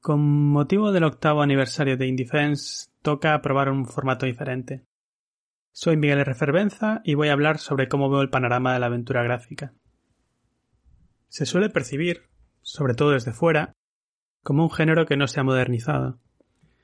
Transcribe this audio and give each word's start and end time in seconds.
con 0.00 0.50
motivo 0.50 0.90
del 0.90 1.04
octavo 1.04 1.42
aniversario 1.42 1.96
de 1.96 2.08
Indefense, 2.08 2.90
toca 3.00 3.40
probar 3.40 3.68
un 3.68 3.86
formato 3.86 4.26
diferente. 4.26 4.84
Soy 5.70 5.96
Miguel 5.96 6.18
R. 6.18 6.34
Fervenza 6.34 7.02
y 7.04 7.14
voy 7.14 7.28
a 7.28 7.34
hablar 7.34 7.58
sobre 7.58 7.86
cómo 7.86 8.10
veo 8.10 8.20
el 8.20 8.30
panorama 8.30 8.74
de 8.74 8.80
la 8.80 8.86
aventura 8.86 9.22
gráfica. 9.22 9.74
Se 11.28 11.46
suele 11.46 11.70
percibir, 11.70 12.24
sobre 12.62 12.94
todo 12.94 13.12
desde 13.12 13.32
fuera, 13.32 13.74
como 14.42 14.64
un 14.64 14.70
género 14.70 15.06
que 15.06 15.16
no 15.16 15.28
se 15.28 15.38
ha 15.38 15.44
modernizado. 15.44 16.18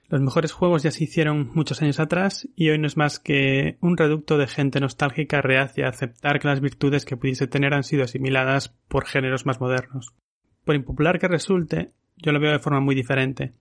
Los 0.09 0.21
mejores 0.21 0.53
juegos 0.53 0.85
ya 0.85 0.93
se 0.93 1.05
hicieron 1.05 1.51
muchos 1.55 1.83
años 1.83 1.99
atrás 1.99 2.49
y 2.55 2.71
hoy 2.71 2.79
no 2.79 2.87
es 2.87 2.97
más 2.97 3.19
que 3.19 3.79
un 3.81 3.97
reducto 3.97 4.39
de 4.39 4.47
gente 4.47 4.79
nostálgica 4.79 5.43
reacia 5.43 5.87
a 5.87 5.91
aceptar 5.91 6.39
que 6.39 6.49
las 6.49 6.61
virtudes 6.61 7.05
que 7.05 7.17
pudiese 7.17 7.49
tener 7.49 7.75
han 7.75 7.85
sido 7.85 8.05
asimiladas 8.05 8.69
por 8.87 9.07
géneros 9.07 9.45
más 9.45 9.61
modernos. 9.61 10.15
Por 10.65 10.75
impopular 10.75 11.19
que 11.19 11.29
resulte, 11.29 11.93
yo 12.17 12.33
lo 12.33 12.41
veo 12.41 12.53
de 12.53 12.59
forma 12.59 12.81
muy 12.81 12.95
diferente. 12.95 13.53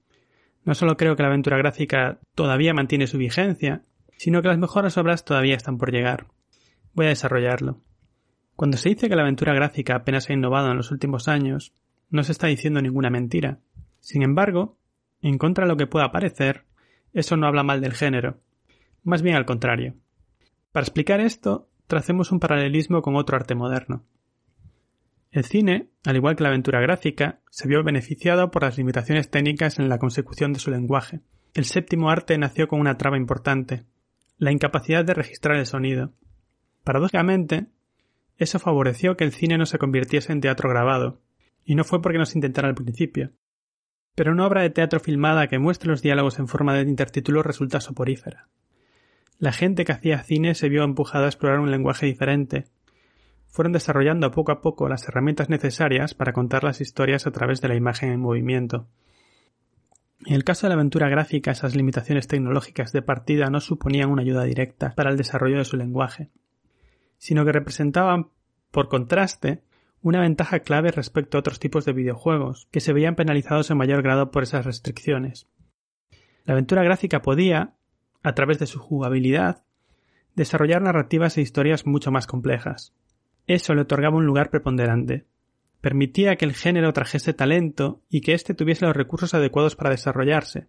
No 0.65 0.75
solo 0.75 0.97
creo 0.97 1.15
que 1.15 1.23
la 1.23 1.29
aventura 1.29 1.57
gráfica 1.57 2.19
todavía 2.35 2.73
mantiene 2.73 3.07
su 3.07 3.17
vigencia, 3.17 3.83
sino 4.17 4.41
que 4.41 4.49
las 4.49 4.57
mejores 4.57 4.97
obras 4.97 5.23
todavía 5.23 5.55
están 5.55 5.77
por 5.77 5.91
llegar. 5.91 6.27
Voy 6.93 7.05
a 7.05 7.09
desarrollarlo. 7.09 7.79
Cuando 8.55 8.77
se 8.77 8.89
dice 8.89 9.07
que 9.07 9.15
la 9.15 9.21
aventura 9.21 9.53
gráfica 9.53 9.95
apenas 9.95 10.29
ha 10.29 10.33
innovado 10.33 10.71
en 10.71 10.77
los 10.77 10.91
últimos 10.91 11.27
años, 11.27 11.73
no 12.09 12.23
se 12.23 12.31
está 12.31 12.47
diciendo 12.47 12.81
ninguna 12.81 13.09
mentira. 13.09 13.59
Sin 13.99 14.23
embargo, 14.23 14.77
en 15.21 15.37
contra 15.37 15.65
de 15.65 15.69
lo 15.69 15.77
que 15.77 15.87
pueda 15.87 16.11
parecer, 16.11 16.65
eso 17.13 17.37
no 17.37 17.47
habla 17.47 17.63
mal 17.63 17.81
del 17.81 17.93
género. 17.93 18.39
Más 19.03 19.21
bien 19.21 19.35
al 19.35 19.45
contrario. 19.45 19.93
Para 20.71 20.83
explicar 20.83 21.19
esto, 21.19 21.69
tracemos 21.87 22.31
un 22.31 22.39
paralelismo 22.39 23.01
con 23.01 23.15
otro 23.15 23.37
arte 23.37 23.55
moderno. 23.55 24.03
El 25.31 25.43
cine, 25.43 25.89
al 26.05 26.15
igual 26.15 26.35
que 26.35 26.43
la 26.43 26.49
aventura 26.49 26.79
gráfica, 26.79 27.41
se 27.49 27.67
vio 27.67 27.83
beneficiado 27.83 28.49
por 28.49 28.63
las 28.63 28.77
limitaciones 28.77 29.29
técnicas 29.29 29.79
en 29.79 29.89
la 29.89 29.99
consecución 29.99 30.53
de 30.53 30.59
su 30.59 30.71
lenguaje. 30.71 31.21
El 31.53 31.65
séptimo 31.65 32.09
arte 32.09 32.37
nació 32.37 32.67
con 32.67 32.79
una 32.79 32.97
traba 32.97 33.17
importante, 33.17 33.83
la 34.37 34.51
incapacidad 34.51 35.03
de 35.03 35.13
registrar 35.13 35.57
el 35.57 35.65
sonido. 35.65 36.13
Paradójicamente, 36.83 37.67
eso 38.37 38.59
favoreció 38.59 39.17
que 39.17 39.23
el 39.23 39.31
cine 39.31 39.57
no 39.57 39.65
se 39.65 39.79
convirtiese 39.79 40.31
en 40.31 40.41
teatro 40.41 40.69
grabado, 40.69 41.21
y 41.65 41.75
no 41.75 41.83
fue 41.83 42.01
porque 42.01 42.19
no 42.19 42.25
se 42.25 42.37
intentara 42.37 42.67
al 42.69 42.75
principio. 42.75 43.31
Pero 44.15 44.31
una 44.31 44.47
obra 44.47 44.61
de 44.61 44.69
teatro 44.69 44.99
filmada 44.99 45.47
que 45.47 45.59
muestre 45.59 45.89
los 45.89 46.01
diálogos 46.01 46.39
en 46.39 46.47
forma 46.47 46.73
de 46.73 46.89
intertítulos 46.89 47.45
resulta 47.45 47.81
soporífera. 47.81 48.47
La 49.39 49.51
gente 49.51 49.85
que 49.85 49.91
hacía 49.91 50.23
cine 50.23 50.55
se 50.55 50.69
vio 50.69 50.83
empujada 50.83 51.25
a 51.25 51.29
explorar 51.29 51.59
un 51.59 51.69
lenguaje 51.69 52.05
diferente, 52.05 52.65
fueron 53.57 53.73
desarrollando 53.73 54.29
poco 54.29 54.51
a 54.51 54.61
poco 54.61 54.87
las 54.87 55.07
herramientas 55.07 55.49
necesarias 55.49 56.13
para 56.13 56.31
contar 56.31 56.63
las 56.63 56.79
historias 56.79 57.25
a 57.25 57.31
través 57.31 57.59
de 57.59 57.67
la 57.67 57.73
imagen 57.73 58.11
en 58.11 58.19
movimiento. 58.19 58.87
En 60.27 60.35
el 60.35 60.43
caso 60.43 60.67
de 60.67 60.69
la 60.69 60.75
aventura 60.75 61.09
gráfica, 61.09 61.49
esas 61.49 61.75
limitaciones 61.75 62.27
tecnológicas 62.27 62.91
de 62.91 63.01
partida 63.01 63.49
no 63.49 63.59
suponían 63.59 64.11
una 64.11 64.21
ayuda 64.21 64.43
directa 64.43 64.93
para 64.93 65.09
el 65.09 65.17
desarrollo 65.17 65.57
de 65.57 65.65
su 65.65 65.75
lenguaje, 65.75 66.29
sino 67.17 67.45
que 67.45 67.51
representaban, 67.51 68.29
por 68.69 68.89
contraste, 68.89 69.63
una 70.03 70.21
ventaja 70.21 70.59
clave 70.59 70.91
respecto 70.91 71.35
a 71.35 71.39
otros 71.39 71.57
tipos 71.57 71.83
de 71.83 71.93
videojuegos, 71.93 72.67
que 72.69 72.79
se 72.79 72.93
veían 72.93 73.15
penalizados 73.15 73.71
en 73.71 73.77
mayor 73.77 74.03
grado 74.03 74.29
por 74.29 74.43
esas 74.43 74.67
restricciones. 74.67 75.47
La 76.45 76.53
aventura 76.53 76.83
gráfica 76.83 77.23
podía, 77.23 77.73
a 78.21 78.35
través 78.35 78.59
de 78.59 78.67
su 78.67 78.77
jugabilidad, 78.77 79.63
desarrollar 80.35 80.83
narrativas 80.83 81.39
e 81.39 81.41
historias 81.41 81.87
mucho 81.87 82.11
más 82.11 82.27
complejas. 82.27 82.93
Eso 83.47 83.73
le 83.73 83.81
otorgaba 83.81 84.17
un 84.17 84.25
lugar 84.25 84.49
preponderante. 84.49 85.25
Permitía 85.81 86.35
que 86.35 86.45
el 86.45 86.53
género 86.53 86.91
trajese 86.91 87.33
talento 87.33 88.01
y 88.09 88.21
que 88.21 88.33
éste 88.33 88.53
tuviese 88.53 88.85
los 88.85 88.95
recursos 88.95 89.33
adecuados 89.33 89.75
para 89.75 89.91
desarrollarse, 89.91 90.67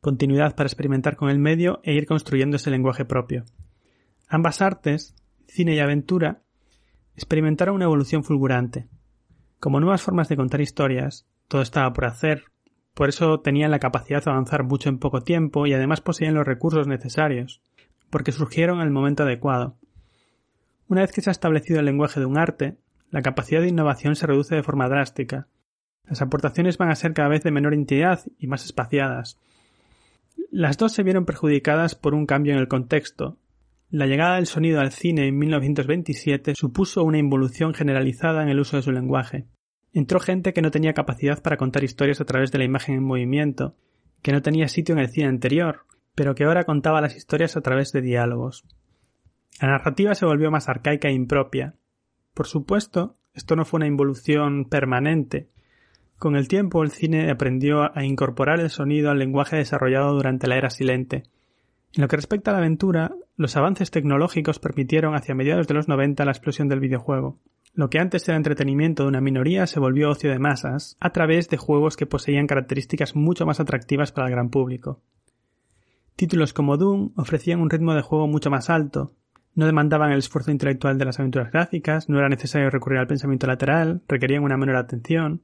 continuidad 0.00 0.56
para 0.56 0.66
experimentar 0.66 1.16
con 1.16 1.30
el 1.30 1.38
medio 1.38 1.80
e 1.84 1.94
ir 1.94 2.06
construyendo 2.06 2.56
ese 2.56 2.70
lenguaje 2.70 3.04
propio. 3.04 3.44
Ambas 4.28 4.60
artes, 4.60 5.14
cine 5.46 5.74
y 5.74 5.78
aventura, 5.78 6.42
experimentaron 7.14 7.76
una 7.76 7.84
evolución 7.84 8.24
fulgurante. 8.24 8.88
Como 9.60 9.78
nuevas 9.78 10.02
formas 10.02 10.28
de 10.28 10.36
contar 10.36 10.60
historias, 10.60 11.26
todo 11.46 11.62
estaba 11.62 11.92
por 11.92 12.06
hacer, 12.06 12.46
por 12.94 13.08
eso 13.08 13.40
tenían 13.40 13.70
la 13.70 13.78
capacidad 13.78 14.24
de 14.24 14.30
avanzar 14.30 14.64
mucho 14.64 14.88
en 14.88 14.98
poco 14.98 15.22
tiempo 15.22 15.66
y 15.66 15.74
además 15.74 16.00
poseían 16.00 16.34
los 16.34 16.46
recursos 16.46 16.88
necesarios, 16.88 17.62
porque 18.10 18.32
surgieron 18.32 18.80
el 18.80 18.90
momento 18.90 19.22
adecuado. 19.22 19.76
Una 20.88 21.02
vez 21.02 21.12
que 21.12 21.20
se 21.20 21.30
ha 21.30 21.32
establecido 21.32 21.80
el 21.80 21.86
lenguaje 21.86 22.20
de 22.20 22.26
un 22.26 22.38
arte, 22.38 22.76
la 23.10 23.22
capacidad 23.22 23.60
de 23.60 23.68
innovación 23.68 24.16
se 24.16 24.26
reduce 24.26 24.54
de 24.54 24.62
forma 24.62 24.88
drástica. 24.88 25.48
Las 26.04 26.22
aportaciones 26.22 26.78
van 26.78 26.90
a 26.90 26.94
ser 26.94 27.12
cada 27.14 27.28
vez 27.28 27.42
de 27.42 27.50
menor 27.50 27.74
entidad 27.74 28.20
y 28.38 28.46
más 28.46 28.64
espaciadas. 28.64 29.38
Las 30.50 30.76
dos 30.76 30.92
se 30.92 31.02
vieron 31.02 31.24
perjudicadas 31.24 31.94
por 31.94 32.14
un 32.14 32.26
cambio 32.26 32.52
en 32.52 32.58
el 32.58 32.68
contexto. 32.68 33.38
La 33.90 34.06
llegada 34.06 34.36
del 34.36 34.46
sonido 34.46 34.80
al 34.80 34.92
cine 34.92 35.28
en 35.28 35.38
1927 35.38 36.54
supuso 36.54 37.04
una 37.04 37.18
involución 37.18 37.74
generalizada 37.74 38.42
en 38.42 38.48
el 38.48 38.60
uso 38.60 38.76
de 38.76 38.82
su 38.82 38.92
lenguaje. 38.92 39.46
Entró 39.92 40.18
gente 40.20 40.54
que 40.54 40.62
no 40.62 40.70
tenía 40.70 40.94
capacidad 40.94 41.42
para 41.42 41.58
contar 41.58 41.84
historias 41.84 42.20
a 42.20 42.24
través 42.24 42.50
de 42.50 42.58
la 42.58 42.64
imagen 42.64 42.94
en 42.94 43.04
movimiento, 43.04 43.76
que 44.22 44.32
no 44.32 44.40
tenía 44.40 44.68
sitio 44.68 44.94
en 44.94 45.00
el 45.00 45.10
cine 45.10 45.28
anterior, 45.28 45.84
pero 46.14 46.34
que 46.34 46.44
ahora 46.44 46.64
contaba 46.64 47.02
las 47.02 47.16
historias 47.16 47.56
a 47.56 47.60
través 47.60 47.92
de 47.92 48.00
diálogos. 48.00 48.64
La 49.60 49.68
narrativa 49.68 50.14
se 50.14 50.26
volvió 50.26 50.50
más 50.50 50.68
arcaica 50.68 51.08
e 51.08 51.12
impropia. 51.12 51.74
Por 52.34 52.46
supuesto, 52.46 53.18
esto 53.34 53.56
no 53.56 53.64
fue 53.64 53.78
una 53.78 53.86
involución 53.86 54.64
permanente. 54.66 55.48
Con 56.18 56.36
el 56.36 56.48
tiempo 56.48 56.82
el 56.82 56.90
cine 56.90 57.30
aprendió 57.30 57.96
a 57.96 58.04
incorporar 58.04 58.60
el 58.60 58.70
sonido 58.70 59.10
al 59.10 59.18
lenguaje 59.18 59.56
desarrollado 59.56 60.14
durante 60.14 60.46
la 60.46 60.56
era 60.56 60.70
silente. 60.70 61.24
En 61.94 62.02
lo 62.02 62.08
que 62.08 62.16
respecta 62.16 62.50
a 62.50 62.54
la 62.54 62.60
aventura, 62.60 63.12
los 63.36 63.56
avances 63.56 63.90
tecnológicos 63.90 64.58
permitieron 64.58 65.14
hacia 65.14 65.34
mediados 65.34 65.66
de 65.66 65.74
los 65.74 65.88
90 65.88 66.24
la 66.24 66.30
explosión 66.30 66.68
del 66.68 66.80
videojuego. 66.80 67.38
Lo 67.74 67.90
que 67.90 67.98
antes 67.98 68.28
era 68.28 68.36
entretenimiento 68.36 69.02
de 69.02 69.08
una 69.08 69.20
minoría 69.20 69.66
se 69.66 69.80
volvió 69.80 70.10
ocio 70.10 70.30
de 70.30 70.38
masas 70.38 70.96
a 71.00 71.10
través 71.10 71.48
de 71.48 71.56
juegos 71.56 71.96
que 71.96 72.06
poseían 72.06 72.46
características 72.46 73.16
mucho 73.16 73.46
más 73.46 73.60
atractivas 73.60 74.12
para 74.12 74.26
el 74.26 74.32
gran 74.32 74.50
público. 74.50 75.00
Títulos 76.16 76.52
como 76.52 76.76
Doom 76.76 77.12
ofrecían 77.16 77.60
un 77.60 77.70
ritmo 77.70 77.94
de 77.94 78.02
juego 78.02 78.28
mucho 78.28 78.50
más 78.50 78.68
alto, 78.68 79.14
no 79.54 79.66
demandaban 79.66 80.12
el 80.12 80.18
esfuerzo 80.18 80.50
intelectual 80.50 80.98
de 80.98 81.04
las 81.04 81.18
aventuras 81.18 81.52
gráficas, 81.52 82.08
no 82.08 82.18
era 82.18 82.28
necesario 82.28 82.70
recurrir 82.70 82.98
al 82.98 83.06
pensamiento 83.06 83.46
lateral, 83.46 84.02
requerían 84.08 84.44
una 84.44 84.56
menor 84.56 84.76
atención. 84.76 85.42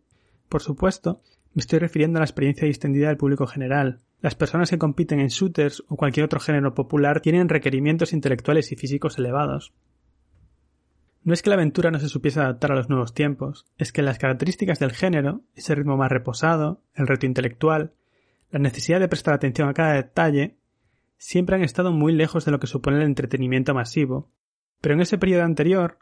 Por 0.49 0.63
supuesto, 0.63 1.21
me 1.55 1.61
estoy 1.61 1.79
refiriendo 1.79 2.19
a 2.19 2.21
la 2.21 2.27
experiencia 2.27 2.67
distendida 2.67 3.09
del 3.09 3.17
público 3.17 3.47
general. 3.47 4.01
Las 4.21 4.35
personas 4.35 4.71
que 4.71 4.79
compiten 4.79 5.21
en 5.21 5.29
shooters 5.29 5.85
o 5.89 5.97
cualquier 5.97 6.25
otro 6.25 6.41
género 6.41 6.75
popular 6.75 7.21
tienen 7.21 7.49
requerimientos 7.49 8.13
intelectuales 8.13 8.73
y 8.73 8.77
físicos 8.77 9.19
elevados. 9.19 9.73
No 11.23 11.35
es 11.35 11.43
que 11.43 11.51
la 11.51 11.57
aventura 11.57 11.91
no 11.91 11.99
se 11.99 12.09
supiese 12.09 12.41
adaptar 12.41 12.73
a 12.73 12.77
los 12.77 12.89
nuevos 12.89 13.13
tiempos, 13.13 13.67
es 13.77 13.93
que 13.93 14.03
las 14.03 14.19
características 14.19 14.79
del 14.79 14.93
género, 14.93 15.43
ese 15.55 15.75
ritmo 15.75 15.97
más 15.97 16.11
reposado, 16.11 16.81
el 16.95 17.07
reto 17.07 17.27
intelectual, 17.27 17.93
la 18.51 18.59
necesidad 18.59 18.99
de 18.99 19.09
prestar 19.09 19.35
atención 19.35 19.69
a 19.69 19.75
cada 19.75 19.93
detalle, 19.93 20.57
siempre 21.19 21.57
han 21.57 21.63
estado 21.63 21.93
muy 21.93 22.13
lejos 22.13 22.45
de 22.45 22.53
lo 22.53 22.61
que 22.61 22.67
supone 22.67 22.97
el 22.97 23.03
entretenimiento 23.03 23.75
masivo. 23.75 24.31
Pero 24.81 24.95
en 24.95 25.01
ese 25.01 25.19
periodo 25.19 25.43
anterior, 25.43 25.99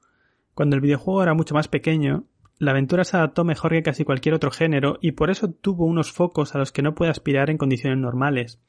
cuando 0.54 0.76
el 0.76 0.82
videojuego 0.82 1.22
era 1.22 1.34
mucho 1.34 1.54
más 1.54 1.68
pequeño, 1.68 2.24
la 2.58 2.70
aventura 2.70 3.04
se 3.04 3.16
adaptó 3.16 3.44
mejor 3.44 3.72
que 3.72 3.82
casi 3.82 4.04
cualquier 4.04 4.34
otro 4.34 4.50
género 4.50 4.98
y 5.00 5.12
por 5.12 5.30
eso 5.30 5.50
tuvo 5.50 5.84
unos 5.84 6.12
focos 6.12 6.54
a 6.54 6.58
los 6.58 6.72
que 6.72 6.82
no 6.82 6.94
puede 6.94 7.10
aspirar 7.10 7.50
en 7.50 7.58
condiciones 7.58 7.98
normales. 7.98 8.60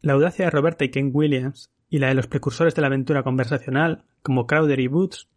La 0.00 0.12
audacia 0.12 0.44
de 0.44 0.50
Roberta 0.50 0.84
y 0.84 0.90
Ken 0.90 1.10
Williams 1.12 1.70
y 1.88 1.98
la 1.98 2.08
de 2.08 2.14
los 2.14 2.26
precursores 2.26 2.74
de 2.74 2.82
la 2.82 2.86
aventura 2.86 3.22
conversacional, 3.22 4.04
como 4.22 4.46
Crowder 4.46 4.78
y 4.78 4.86
Boots, 4.86 5.28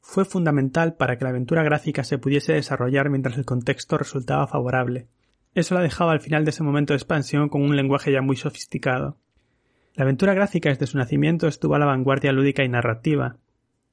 fue 0.00 0.24
fundamental 0.24 0.94
para 0.94 1.16
que 1.16 1.24
la 1.24 1.30
aventura 1.30 1.62
gráfica 1.62 2.04
se 2.04 2.18
pudiese 2.18 2.52
desarrollar 2.52 3.08
mientras 3.08 3.38
el 3.38 3.44
contexto 3.44 3.96
resultaba 3.96 4.46
favorable. 4.46 5.08
Eso 5.54 5.74
la 5.74 5.80
dejaba 5.80 6.12
al 6.12 6.20
final 6.20 6.44
de 6.44 6.50
ese 6.50 6.62
momento 6.62 6.92
de 6.92 6.98
expansión 6.98 7.48
con 7.48 7.62
un 7.62 7.76
lenguaje 7.76 8.12
ya 8.12 8.20
muy 8.20 8.36
sofisticado. 8.36 9.16
La 9.94 10.04
aventura 10.04 10.32
gráfica 10.32 10.70
desde 10.70 10.86
su 10.86 10.96
nacimiento 10.96 11.46
estuvo 11.46 11.74
a 11.74 11.78
la 11.78 11.84
vanguardia 11.84 12.32
lúdica 12.32 12.64
y 12.64 12.68
narrativa, 12.68 13.36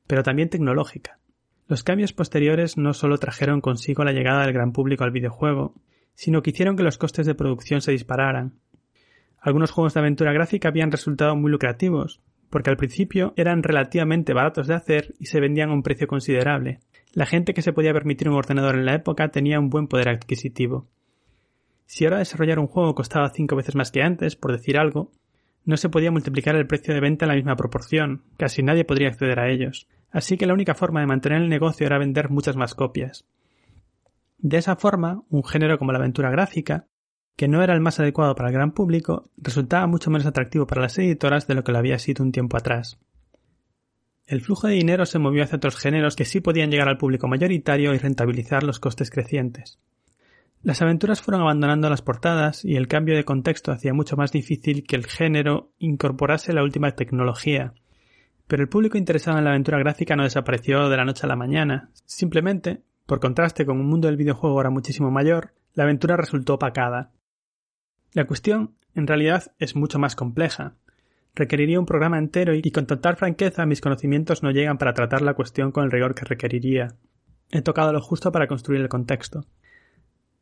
pero 0.08 0.24
también 0.24 0.50
tecnológica. 0.50 1.20
Los 1.68 1.84
cambios 1.84 2.14
posteriores 2.14 2.78
no 2.78 2.94
solo 2.94 3.18
trajeron 3.18 3.60
consigo 3.60 4.04
la 4.06 4.14
llegada 4.14 4.44
del 4.44 4.54
gran 4.54 4.72
público 4.72 5.04
al 5.04 5.12
videojuego, 5.12 5.76
sino 6.16 6.42
que 6.42 6.52
hicieron 6.52 6.78
que 6.78 6.84
los 6.84 6.98
costes 6.98 7.26
de 7.26 7.36
producción 7.36 7.82
se 7.82 7.92
dispararan. 7.92 8.54
Algunos 9.42 9.72
juegos 9.72 9.94
de 9.94 10.00
aventura 10.00 10.32
gráfica 10.34 10.70
habían 10.70 10.92
resultado 10.92 11.36
muy 11.36 11.52
lucrativos, 11.52 12.22
porque 12.50 12.70
al 12.70 12.78
principio 12.78 13.34
eran 13.36 13.62
relativamente 13.62 14.34
baratos 14.34 14.68
de 14.68 14.76
hacer 14.76 15.14
y 15.20 15.26
se 15.26 15.40
vendían 15.40 15.70
a 15.70 15.74
un 15.74 15.84
precio 15.84 16.08
considerable. 16.08 16.80
La 17.14 17.26
gente 17.26 17.54
que 17.54 17.62
se 17.62 17.74
podía 17.74 17.94
permitir 17.94 18.30
un 18.30 18.36
ordenador 18.36 18.76
en 18.76 18.86
la 18.86 18.96
época 18.96 19.30
tenía 19.30 19.60
un 19.60 19.70
buen 19.70 19.88
poder 19.88 20.10
adquisitivo. 20.10 20.88
Si 21.86 22.06
ahora 22.06 22.20
desarrollar 22.20 22.60
un 22.60 22.68
juego 22.68 22.96
costaba 22.96 23.30
cinco 23.30 23.56
veces 23.56 23.76
más 23.76 23.92
que 23.92 24.02
antes, 24.02 24.36
por 24.36 24.52
decir 24.52 24.78
algo, 24.78 25.12
no 25.66 25.78
se 25.78 25.90
podía 25.90 26.12
multiplicar 26.12 26.56
el 26.56 26.68
precio 26.68 26.94
de 26.94 27.00
venta 27.00 27.26
en 27.26 27.30
la 27.30 27.36
misma 27.36 27.56
proporción, 27.56 28.24
casi 28.38 28.64
nadie 28.64 28.86
podría 28.86 29.10
acceder 29.10 29.40
a 29.40 29.50
ellos, 29.50 29.88
así 30.12 30.38
que 30.38 30.46
la 30.46 30.54
única 30.54 30.76
forma 30.76 31.02
de 31.02 31.08
mantener 31.08 31.42
el 31.42 31.50
negocio 31.50 31.86
era 31.86 31.98
vender 31.98 32.30
muchas 32.30 32.56
más 32.56 32.76
copias. 32.76 33.26
De 34.38 34.58
esa 34.58 34.76
forma, 34.76 35.24
un 35.30 35.44
género 35.44 35.78
como 35.78 35.92
la 35.92 36.00
aventura 36.00 36.32
gráfica, 36.32 36.88
que 37.36 37.48
no 37.48 37.62
era 37.62 37.74
el 37.74 37.82
más 37.82 38.00
adecuado 38.00 38.36
para 38.36 38.50
el 38.50 38.54
gran 38.54 38.72
público, 38.72 39.30
resultaba 39.38 39.88
mucho 39.88 40.12
menos 40.12 40.28
atractivo 40.28 40.68
para 40.68 40.82
las 40.82 40.98
editoras 40.98 41.48
de 41.48 41.56
lo 41.56 41.64
que 41.64 41.72
lo 41.72 41.78
había 41.78 42.00
sido 42.00 42.24
un 42.24 42.32
tiempo 42.32 42.58
atrás. 42.58 43.00
El 44.26 44.42
flujo 44.42 44.68
de 44.68 44.76
dinero 44.76 45.06
se 45.06 45.20
movió 45.20 45.44
hacia 45.44 45.58
otros 45.58 45.78
géneros 45.78 46.16
que 46.16 46.26
sí 46.26 46.40
podían 46.40 46.70
llegar 46.70 46.88
al 46.88 46.98
público 46.98 47.28
mayoritario 47.28 47.94
y 47.94 47.98
rentabilizar 47.98 48.64
los 48.64 48.80
costes 48.80 49.10
crecientes. 49.10 49.80
Las 50.62 50.82
aventuras 50.82 51.22
fueron 51.22 51.42
abandonando 51.42 51.90
las 51.90 52.02
portadas 52.02 52.66
y 52.66 52.76
el 52.76 52.88
cambio 52.88 53.16
de 53.16 53.24
contexto 53.24 53.72
hacía 53.72 53.94
mucho 53.94 54.18
más 54.18 54.32
difícil 54.32 54.84
que 54.84 54.96
el 54.96 55.06
género 55.06 55.72
incorporase 55.78 56.54
la 56.54 56.64
última 56.64 56.92
tecnología. 56.92 57.74
Pero 58.48 58.64
el 58.64 58.70
público 58.70 58.98
interesado 58.98 59.38
en 59.38 59.46
la 59.46 59.52
aventura 59.52 59.80
gráfica 59.80 60.16
no 60.16 60.24
desapareció 60.24 60.90
de 60.90 60.98
la 60.98 61.06
noche 61.06 61.26
a 61.26 61.30
la 61.30 61.36
mañana. 61.36 61.92
Simplemente 62.06 62.82
por 63.10 63.20
contraste 63.20 63.66
con 63.66 63.80
un 63.80 63.88
mundo 63.88 64.08
del 64.08 64.18
videojuego 64.18 64.56
ahora 64.56 64.70
muchísimo 64.70 65.10
mayor, 65.10 65.56
la 65.74 65.82
aventura 65.86 66.16
resultó 66.16 66.54
opacada. 66.54 67.12
La 68.14 68.28
cuestión, 68.28 68.76
en 68.94 69.08
realidad, 69.08 69.52
es 69.58 69.76
mucho 69.76 69.98
más 69.98 70.16
compleja. 70.16 70.76
Requeriría 71.34 71.80
un 71.80 71.88
programa 71.88 72.20
entero 72.20 72.54
y 72.54 72.62
con 72.70 72.86
total 72.86 73.16
franqueza 73.16 73.66
mis 73.66 73.82
conocimientos 73.82 74.44
no 74.44 74.52
llegan 74.52 74.78
para 74.78 74.94
tratar 74.94 75.24
la 75.24 75.34
cuestión 75.34 75.72
con 75.72 75.86
el 75.86 75.92
rigor 75.92 76.14
que 76.14 76.24
requeriría. 76.24 76.90
He 77.50 77.64
tocado 77.64 77.92
lo 77.94 78.00
justo 78.00 78.32
para 78.32 78.46
construir 78.46 78.80
el 78.82 78.90
contexto. 78.90 79.44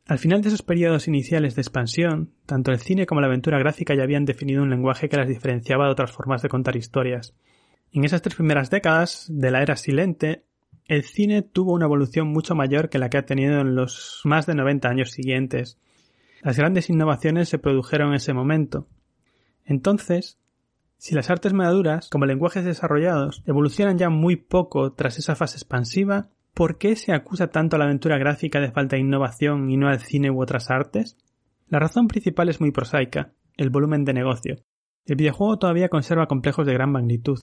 Al 0.08 0.18
final 0.18 0.40
de 0.40 0.48
esos 0.48 0.62
periodos 0.62 1.06
iniciales 1.06 1.54
de 1.54 1.60
expansión, 1.60 2.32
tanto 2.46 2.72
el 2.72 2.78
cine 2.78 3.04
como 3.04 3.20
la 3.20 3.26
aventura 3.26 3.58
gráfica 3.58 3.94
ya 3.94 4.04
habían 4.04 4.24
definido 4.24 4.62
un 4.62 4.70
lenguaje 4.70 5.10
que 5.10 5.18
las 5.18 5.28
diferenciaba 5.28 5.84
de 5.84 5.90
otras 5.90 6.12
formas 6.12 6.40
de 6.40 6.48
contar 6.48 6.76
historias. 6.76 7.34
En 7.92 8.06
esas 8.06 8.22
tres 8.22 8.34
primeras 8.34 8.70
décadas 8.70 9.26
de 9.28 9.50
la 9.50 9.60
era 9.60 9.76
silente, 9.76 10.44
el 10.86 11.04
cine 11.04 11.42
tuvo 11.42 11.74
una 11.74 11.84
evolución 11.84 12.28
mucho 12.28 12.54
mayor 12.54 12.88
que 12.88 12.98
la 12.98 13.10
que 13.10 13.18
ha 13.18 13.26
tenido 13.26 13.60
en 13.60 13.74
los 13.74 14.22
más 14.24 14.46
de 14.46 14.54
90 14.54 14.88
años 14.88 15.10
siguientes. 15.10 15.78
Las 16.40 16.56
grandes 16.56 16.88
innovaciones 16.88 17.50
se 17.50 17.58
produjeron 17.58 18.08
en 18.08 18.14
ese 18.14 18.32
momento. 18.32 18.88
Entonces, 19.66 20.38
si 20.96 21.14
las 21.14 21.28
artes 21.28 21.52
maduras, 21.52 22.08
como 22.08 22.24
lenguajes 22.24 22.64
desarrollados, 22.64 23.42
evolucionan 23.44 23.98
ya 23.98 24.08
muy 24.08 24.36
poco 24.36 24.90
tras 24.94 25.18
esa 25.18 25.36
fase 25.36 25.58
expansiva, 25.58 26.30
¿por 26.54 26.78
qué 26.78 26.96
se 26.96 27.12
acusa 27.12 27.48
tanto 27.48 27.76
a 27.76 27.78
la 27.78 27.84
aventura 27.84 28.18
gráfica 28.18 28.60
de 28.60 28.72
falta 28.72 28.96
de 28.96 29.02
innovación 29.02 29.70
y 29.70 29.76
no 29.76 29.88
al 29.88 30.00
cine 30.00 30.30
u 30.30 30.42
otras 30.42 30.70
artes? 30.70 31.16
La 31.68 31.78
razón 31.78 32.08
principal 32.08 32.48
es 32.48 32.60
muy 32.60 32.70
prosaica, 32.70 33.32
el 33.56 33.70
volumen 33.70 34.04
de 34.04 34.14
negocio. 34.14 34.56
El 35.06 35.16
videojuego 35.16 35.58
todavía 35.58 35.88
conserva 35.88 36.26
complejos 36.26 36.66
de 36.66 36.74
gran 36.74 36.92
magnitud, 36.92 37.40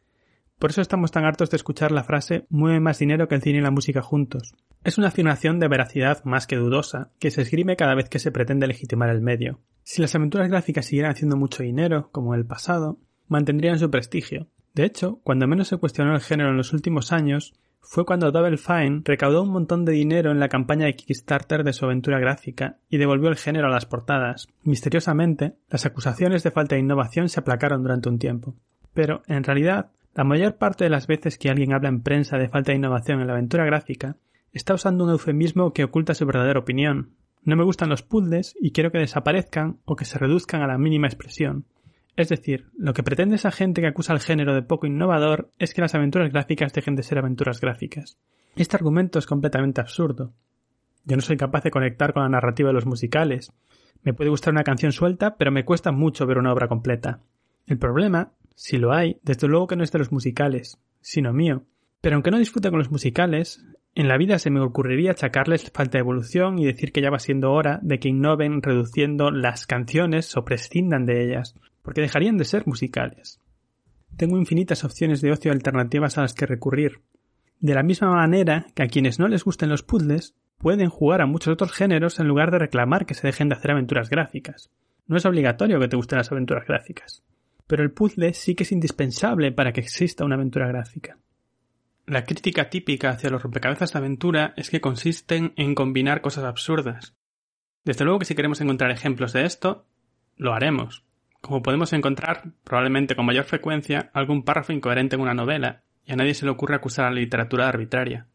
por 0.58 0.70
eso 0.70 0.82
estamos 0.82 1.12
tan 1.12 1.26
hartos 1.26 1.50
de 1.50 1.58
escuchar 1.58 1.92
la 1.92 2.06
frase 2.06 2.46
mueve 2.50 2.80
más 2.80 3.00
dinero 3.00 3.28
que 3.28 3.36
el 3.36 3.42
cine 3.42 3.60
y 3.60 3.62
la 3.62 3.72
música 3.72 4.02
juntos. 4.02 4.56
Es 4.86 4.98
una 4.98 5.10
afirmación 5.10 5.60
de 5.60 5.68
veracidad 5.68 6.24
más 6.24 6.48
que 6.48 6.56
dudosa, 6.56 7.12
que 7.20 7.30
se 7.30 7.42
esgrime 7.42 7.76
cada 7.76 7.94
vez 7.94 8.08
que 8.08 8.20
se 8.20 8.32
pretende 8.32 8.66
legitimar 8.66 9.10
el 9.10 9.22
medio. 9.22 9.60
Si 9.84 10.02
las 10.02 10.16
aventuras 10.16 10.48
gráficas 10.48 10.86
siguieran 10.86 11.12
haciendo 11.12 11.36
mucho 11.36 11.62
dinero, 11.62 12.10
como 12.14 12.34
en 12.34 12.40
el 12.40 12.46
pasado, 12.46 13.00
mantendrían 13.28 13.80
su 13.80 13.92
prestigio. 13.92 14.48
De 14.74 14.86
hecho, 14.86 15.20
cuando 15.24 15.46
menos 15.46 15.68
se 15.68 15.78
cuestionó 15.78 16.16
el 16.16 16.22
género 16.22 16.52
en 16.52 16.58
los 16.58 16.72
últimos 16.72 17.12
años, 17.12 17.54
fue 17.88 18.06
cuando 18.06 18.32
Double 18.32 18.58
Fine 18.58 19.02
recaudó 19.06 19.44
un 19.44 19.52
montón 19.52 19.86
de 19.86 19.94
dinero 19.94 20.32
en 20.32 20.40
la 20.40 20.50
campaña 20.50 20.88
de 20.88 20.96
Kickstarter 20.96 21.64
de 21.64 21.72
su 21.72 21.86
aventura 21.86 22.20
gráfica 22.20 22.78
y 22.90 22.98
devolvió 22.98 23.30
el 23.30 23.38
género 23.38 23.68
a 23.68 23.70
las 23.72 23.86
portadas. 23.86 24.48
Misteriosamente, 24.64 25.56
las 25.70 25.86
acusaciones 25.86 26.44
de 26.44 26.52
falta 26.52 26.76
de 26.76 26.82
innovación 26.82 27.30
se 27.30 27.40
aplacaron 27.40 27.84
durante 27.84 28.10
un 28.10 28.18
tiempo. 28.18 28.56
Pero, 28.94 29.22
en 29.28 29.44
realidad, 29.44 29.92
la 30.16 30.24
mayor 30.24 30.56
parte 30.56 30.84
de 30.84 30.90
las 30.90 31.08
veces 31.08 31.38
que 31.38 31.50
alguien 31.50 31.74
habla 31.74 31.90
en 31.90 32.02
prensa 32.02 32.38
de 32.38 32.50
falta 32.50 32.72
de 32.72 32.78
innovación 32.78 33.22
en 33.22 33.28
la 33.28 33.34
aventura 33.34 33.66
gráfica, 33.66 34.18
está 34.52 34.74
usando 34.74 35.04
un 35.04 35.12
eufemismo 35.12 35.74
que 35.74 35.84
oculta 35.84 36.16
su 36.16 36.26
verdadera 36.26 36.60
opinión. 36.60 37.12
No 37.44 37.56
me 37.56 37.64
gustan 37.64 37.90
los 37.90 38.02
puzzles 38.02 38.56
y 38.60 38.72
quiero 38.72 38.92
que 38.92 38.98
desaparezcan 38.98 39.78
o 39.86 39.96
que 39.96 40.06
se 40.06 40.18
reduzcan 40.18 40.62
a 40.62 40.68
la 40.68 40.78
mínima 40.78 41.08
expresión. 41.08 41.66
Es 42.16 42.30
decir, 42.30 42.68
lo 42.78 42.94
que 42.94 43.04
pretende 43.04 43.36
esa 43.36 43.52
gente 43.52 43.82
que 43.82 43.88
acusa 43.88 44.14
al 44.14 44.22
género 44.22 44.54
de 44.54 44.62
poco 44.62 44.88
innovador 44.88 45.52
es 45.60 45.74
que 45.74 45.82
las 45.82 45.96
aventuras 45.96 46.32
gráficas 46.32 46.74
dejen 46.74 46.96
de 46.96 47.04
ser 47.04 47.18
aventuras 47.18 47.60
gráficas. 47.60 48.18
Este 48.56 48.78
argumento 48.78 49.20
es 49.20 49.26
completamente 49.26 49.82
absurdo. 49.82 50.34
Yo 51.04 51.16
no 51.16 51.22
soy 51.22 51.38
capaz 51.38 51.64
de 51.64 51.72
conectar 51.72 52.14
con 52.14 52.24
la 52.24 52.30
narrativa 52.30 52.70
de 52.70 52.74
los 52.74 52.86
musicales. 52.86 53.52
Me 54.04 54.14
puede 54.14 54.30
gustar 54.30 54.54
una 54.54 54.64
canción 54.64 54.92
suelta, 54.92 55.36
pero 55.36 55.52
me 55.52 55.66
cuesta 55.66 55.92
mucho 55.92 56.26
ver 56.26 56.38
una 56.38 56.54
obra 56.54 56.68
completa. 56.68 57.20
El 57.68 57.78
problema 57.78 58.32
si 58.56 58.78
lo 58.78 58.94
hay, 58.94 59.20
desde 59.22 59.48
luego 59.48 59.68
que 59.68 59.76
no 59.76 59.84
es 59.84 59.92
de 59.92 60.00
los 60.00 60.12
musicales, 60.12 60.80
sino 61.02 61.34
mío. 61.34 61.64
Pero 62.02 62.16
aunque 62.16 62.32
no 62.32 62.40
disfrute 62.40 62.70
con 62.70 62.80
los 62.80 62.90
musicales, 62.90 63.64
en 63.94 64.08
la 64.08 64.18
vida 64.18 64.40
se 64.40 64.50
me 64.50 64.62
ocurriría 64.62 65.12
achacarles 65.12 65.72
falta 65.72 65.98
de 65.98 66.00
evolución 66.00 66.58
y 66.58 66.66
decir 66.66 66.92
que 66.92 67.02
ya 67.02 67.10
va 67.10 67.20
siendo 67.20 67.52
hora 67.52 67.80
de 67.84 68.00
que 68.00 68.10
innoven 68.10 68.62
reduciendo 68.62 69.30
las 69.30 69.68
canciones 69.68 70.36
o 70.38 70.46
prescindan 70.46 71.06
de 71.06 71.26
ellas, 71.26 71.56
porque 71.86 72.02
dejarían 72.02 72.38
de 72.38 72.44
ser 72.44 72.68
musicales. 72.68 73.40
Tengo 74.18 74.38
infinitas 74.38 74.84
opciones 74.84 75.22
de 75.22 75.32
ocio 75.32 75.54
alternativas 75.54 76.18
a 76.18 76.22
las 76.22 76.34
que 76.34 76.46
recurrir. 76.46 77.00
De 77.62 77.74
la 77.74 77.84
misma 77.84 78.12
manera 78.12 78.66
que 78.76 78.84
a 78.84 78.88
quienes 78.88 79.20
no 79.20 79.30
les 79.30 79.46
gusten 79.46 79.70
los 79.70 79.84
puzzles, 79.84 80.36
pueden 80.58 80.90
jugar 80.90 81.22
a 81.22 81.26
muchos 81.26 81.54
otros 81.54 81.72
géneros 81.72 82.20
en 82.20 82.28
lugar 82.28 82.52
de 82.52 82.60
reclamar 82.60 83.06
que 83.06 83.14
se 83.14 83.28
dejen 83.28 83.48
de 83.48 83.56
hacer 83.56 83.72
aventuras 83.72 84.10
gráficas. 84.10 84.70
No 85.08 85.16
es 85.16 85.26
obligatorio 85.26 85.80
que 85.80 85.88
te 85.88 85.96
gusten 85.96 86.18
las 86.18 86.32
aventuras 86.32 86.68
gráficas 86.68 87.24
pero 87.68 87.84
el 87.84 87.92
puzzle 87.92 88.34
sí 88.34 88.56
que 88.56 88.64
es 88.64 88.72
indispensable 88.72 89.52
para 89.52 89.74
que 89.74 89.82
exista 89.82 90.26
una 90.26 90.36
aventura 90.36 90.68
gráfica. 90.68 91.18
La 92.06 92.24
crítica 92.24 92.70
típica 92.70 93.10
hacia 93.10 93.32
los 93.32 93.42
rompecabezas 93.42 93.94
de 93.94 94.00
aventura 94.00 94.54
es 94.58 94.70
que 94.70 94.82
consisten 94.82 95.54
en 95.56 95.74
combinar 95.74 96.22
cosas 96.22 96.44
absurdas. 96.44 97.16
Desde 97.84 98.06
luego 98.06 98.20
que 98.20 98.26
si 98.26 98.36
queremos 98.36 98.62
encontrar 98.62 98.92
ejemplos 98.92 99.34
de 99.34 99.46
esto, 99.46 99.86
lo 100.38 100.54
haremos. 100.54 101.04
Como 101.46 101.62
podemos 101.62 101.94
encontrar, 101.94 102.54
probablemente 102.64 103.16
con 103.16 103.24
mayor 103.24 103.46
frecuencia, 103.46 104.10
algún 104.14 104.42
párrafo 104.42 104.74
incoherente 104.74 105.16
en 105.16 105.22
una 105.22 105.36
novela, 105.36 105.84
y 106.04 106.12
a 106.12 106.16
nadie 106.16 106.34
se 106.34 106.44
le 106.44 106.50
ocurre 106.50 106.74
acusar 106.74 107.06
a 107.06 107.12
la 107.12 107.20
literatura 107.20 107.70
arbitraria. 107.70 108.26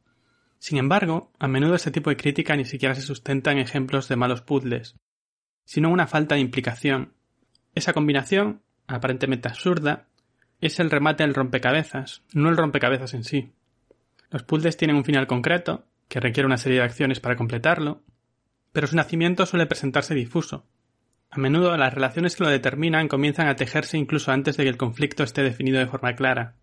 Sin 0.61 0.79
embargo, 0.79 1.33
a 1.41 1.49
menudo 1.49 1.75
ese 1.75 1.91
tipo 1.91 2.11
de 2.11 2.17
crítica 2.17 2.55
ni 2.55 2.65
siquiera 2.65 2.95
se 2.95 3.03
sustenta 3.03 3.51
en 3.51 3.59
ejemplos 3.59 4.07
de 4.07 4.15
malos 4.15 4.43
puzzles, 4.43 4.95
sino 5.65 5.91
una 5.91 6.07
falta 6.07 6.37
de 6.37 6.41
implicación. 6.41 7.13
Esa 7.75 7.95
combinación 7.95 8.63
aparentemente 8.87 9.49
absurda, 9.49 10.07
es 10.61 10.79
el 10.79 10.89
remate 10.89 11.25
del 11.25 11.35
rompecabezas, 11.35 12.23
no 12.33 12.49
el 12.49 12.57
rompecabezas 12.57 13.13
en 13.15 13.25
sí. 13.25 13.51
Los 14.31 14.45
puzzles 14.45 14.77
tienen 14.77 14.97
un 14.97 15.05
final 15.05 15.27
concreto, 15.27 15.85
que 16.07 16.21
requiere 16.21 16.47
una 16.47 16.59
serie 16.59 16.79
de 16.79 16.85
acciones 16.85 17.19
para 17.19 17.35
completarlo, 17.35 18.05
pero 18.71 18.87
su 18.87 18.95
nacimiento 18.95 19.47
suele 19.47 19.67
presentarse 19.67 20.15
difuso. 20.15 20.65
A 21.33 21.39
menudo 21.39 21.77
las 21.77 21.95
relaciones 21.95 22.35
que 22.35 22.43
lo 22.43 22.51
determinan 22.51 23.07
comienzan 23.07 23.47
a 23.47 23.55
tejerse 23.55 23.97
incluso 23.97 24.33
antes 24.33 24.57
de 24.57 24.65
que 24.65 24.69
el 24.69 24.77
conflicto 24.77 25.23
esté 25.23 25.43
definido 25.43 25.79
de 25.79 25.87
forma 25.87 26.15
clara, 26.15 26.57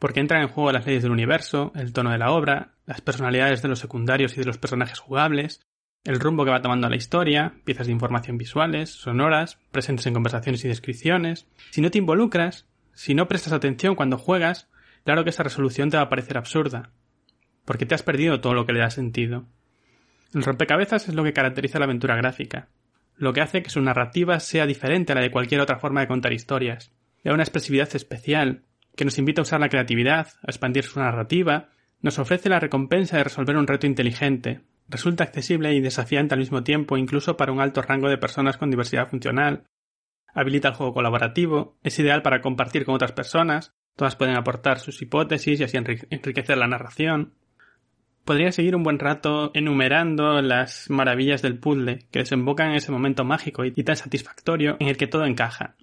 porque 0.00 0.18
entran 0.18 0.42
en 0.42 0.48
juego 0.48 0.72
las 0.72 0.84
leyes 0.84 1.04
del 1.04 1.12
universo, 1.12 1.70
el 1.76 1.92
tono 1.92 2.10
de 2.10 2.18
la 2.18 2.32
obra, 2.32 2.72
las 2.84 3.00
personalidades 3.00 3.62
de 3.62 3.68
los 3.68 3.78
secundarios 3.78 4.36
y 4.36 4.40
de 4.40 4.46
los 4.46 4.58
personajes 4.58 4.98
jugables, 4.98 5.64
el 6.02 6.18
rumbo 6.18 6.44
que 6.44 6.50
va 6.50 6.60
tomando 6.60 6.88
la 6.88 6.96
historia, 6.96 7.54
piezas 7.64 7.86
de 7.86 7.92
información 7.92 8.38
visuales, 8.38 8.90
sonoras, 8.90 9.60
presentes 9.70 10.06
en 10.06 10.14
conversaciones 10.14 10.64
y 10.64 10.68
descripciones. 10.68 11.46
Si 11.70 11.80
no 11.80 11.92
te 11.92 11.98
involucras, 11.98 12.66
si 12.94 13.14
no 13.14 13.28
prestas 13.28 13.52
atención 13.52 13.94
cuando 13.94 14.18
juegas, 14.18 14.68
claro 15.04 15.22
que 15.22 15.30
esa 15.30 15.44
resolución 15.44 15.90
te 15.90 15.96
va 15.96 16.02
a 16.02 16.08
parecer 16.08 16.38
absurda, 16.38 16.90
porque 17.64 17.86
te 17.86 17.94
has 17.94 18.02
perdido 18.02 18.40
todo 18.40 18.54
lo 18.54 18.66
que 18.66 18.72
le 18.72 18.80
da 18.80 18.90
sentido. 18.90 19.46
El 20.34 20.42
rompecabezas 20.42 21.08
es 21.08 21.14
lo 21.14 21.22
que 21.22 21.32
caracteriza 21.32 21.78
la 21.78 21.84
aventura 21.84 22.16
gráfica, 22.16 22.68
lo 23.16 23.32
que 23.32 23.40
hace 23.40 23.62
que 23.62 23.70
su 23.70 23.80
narrativa 23.80 24.40
sea 24.40 24.66
diferente 24.66 25.12
a 25.12 25.14
la 25.14 25.20
de 25.22 25.30
cualquier 25.30 25.60
otra 25.60 25.78
forma 25.78 26.00
de 26.00 26.08
contar 26.08 26.32
historias. 26.32 26.92
Da 27.24 27.34
una 27.34 27.42
expresividad 27.42 27.94
especial, 27.94 28.64
que 28.96 29.04
nos 29.04 29.18
invita 29.18 29.40
a 29.40 29.44
usar 29.44 29.60
la 29.60 29.68
creatividad, 29.68 30.28
a 30.42 30.50
expandir 30.50 30.84
su 30.84 30.98
narrativa, 30.98 31.70
nos 32.00 32.18
ofrece 32.18 32.48
la 32.48 32.60
recompensa 32.60 33.16
de 33.16 33.24
resolver 33.24 33.56
un 33.56 33.66
reto 33.66 33.86
inteligente, 33.86 34.62
Resulta 34.92 35.24
accesible 35.24 35.72
y 35.72 35.80
desafiante 35.80 36.34
al 36.34 36.40
mismo 36.40 36.62
tiempo 36.62 36.98
incluso 36.98 37.36
para 37.36 37.50
un 37.50 37.60
alto 37.60 37.80
rango 37.80 38.10
de 38.10 38.18
personas 38.18 38.58
con 38.58 38.70
diversidad 38.70 39.08
funcional. 39.08 39.64
Habilita 40.34 40.68
el 40.68 40.74
juego 40.74 40.92
colaborativo, 40.92 41.78
es 41.82 41.98
ideal 41.98 42.20
para 42.20 42.42
compartir 42.42 42.84
con 42.84 42.94
otras 42.94 43.12
personas, 43.12 43.74
todas 43.96 44.16
pueden 44.16 44.36
aportar 44.36 44.78
sus 44.80 45.00
hipótesis 45.00 45.60
y 45.60 45.64
así 45.64 45.78
enriquecer 45.78 46.58
la 46.58 46.66
narración. 46.66 47.34
Podría 48.24 48.52
seguir 48.52 48.76
un 48.76 48.84
buen 48.84 49.00
rato 49.00 49.50
enumerando 49.52 50.40
las 50.42 50.88
maravillas 50.88 51.42
del 51.42 51.58
puzzle 51.58 52.06
que 52.10 52.20
desembocan 52.20 52.70
en 52.70 52.76
ese 52.76 52.92
momento 52.92 53.24
mágico 53.24 53.64
y 53.64 53.72
tan 53.82 53.96
satisfactorio 53.96 54.76
en 54.78 54.88
el 54.88 54.96
que 54.96 55.08
todo 55.08 55.24
encaja. 55.24 55.74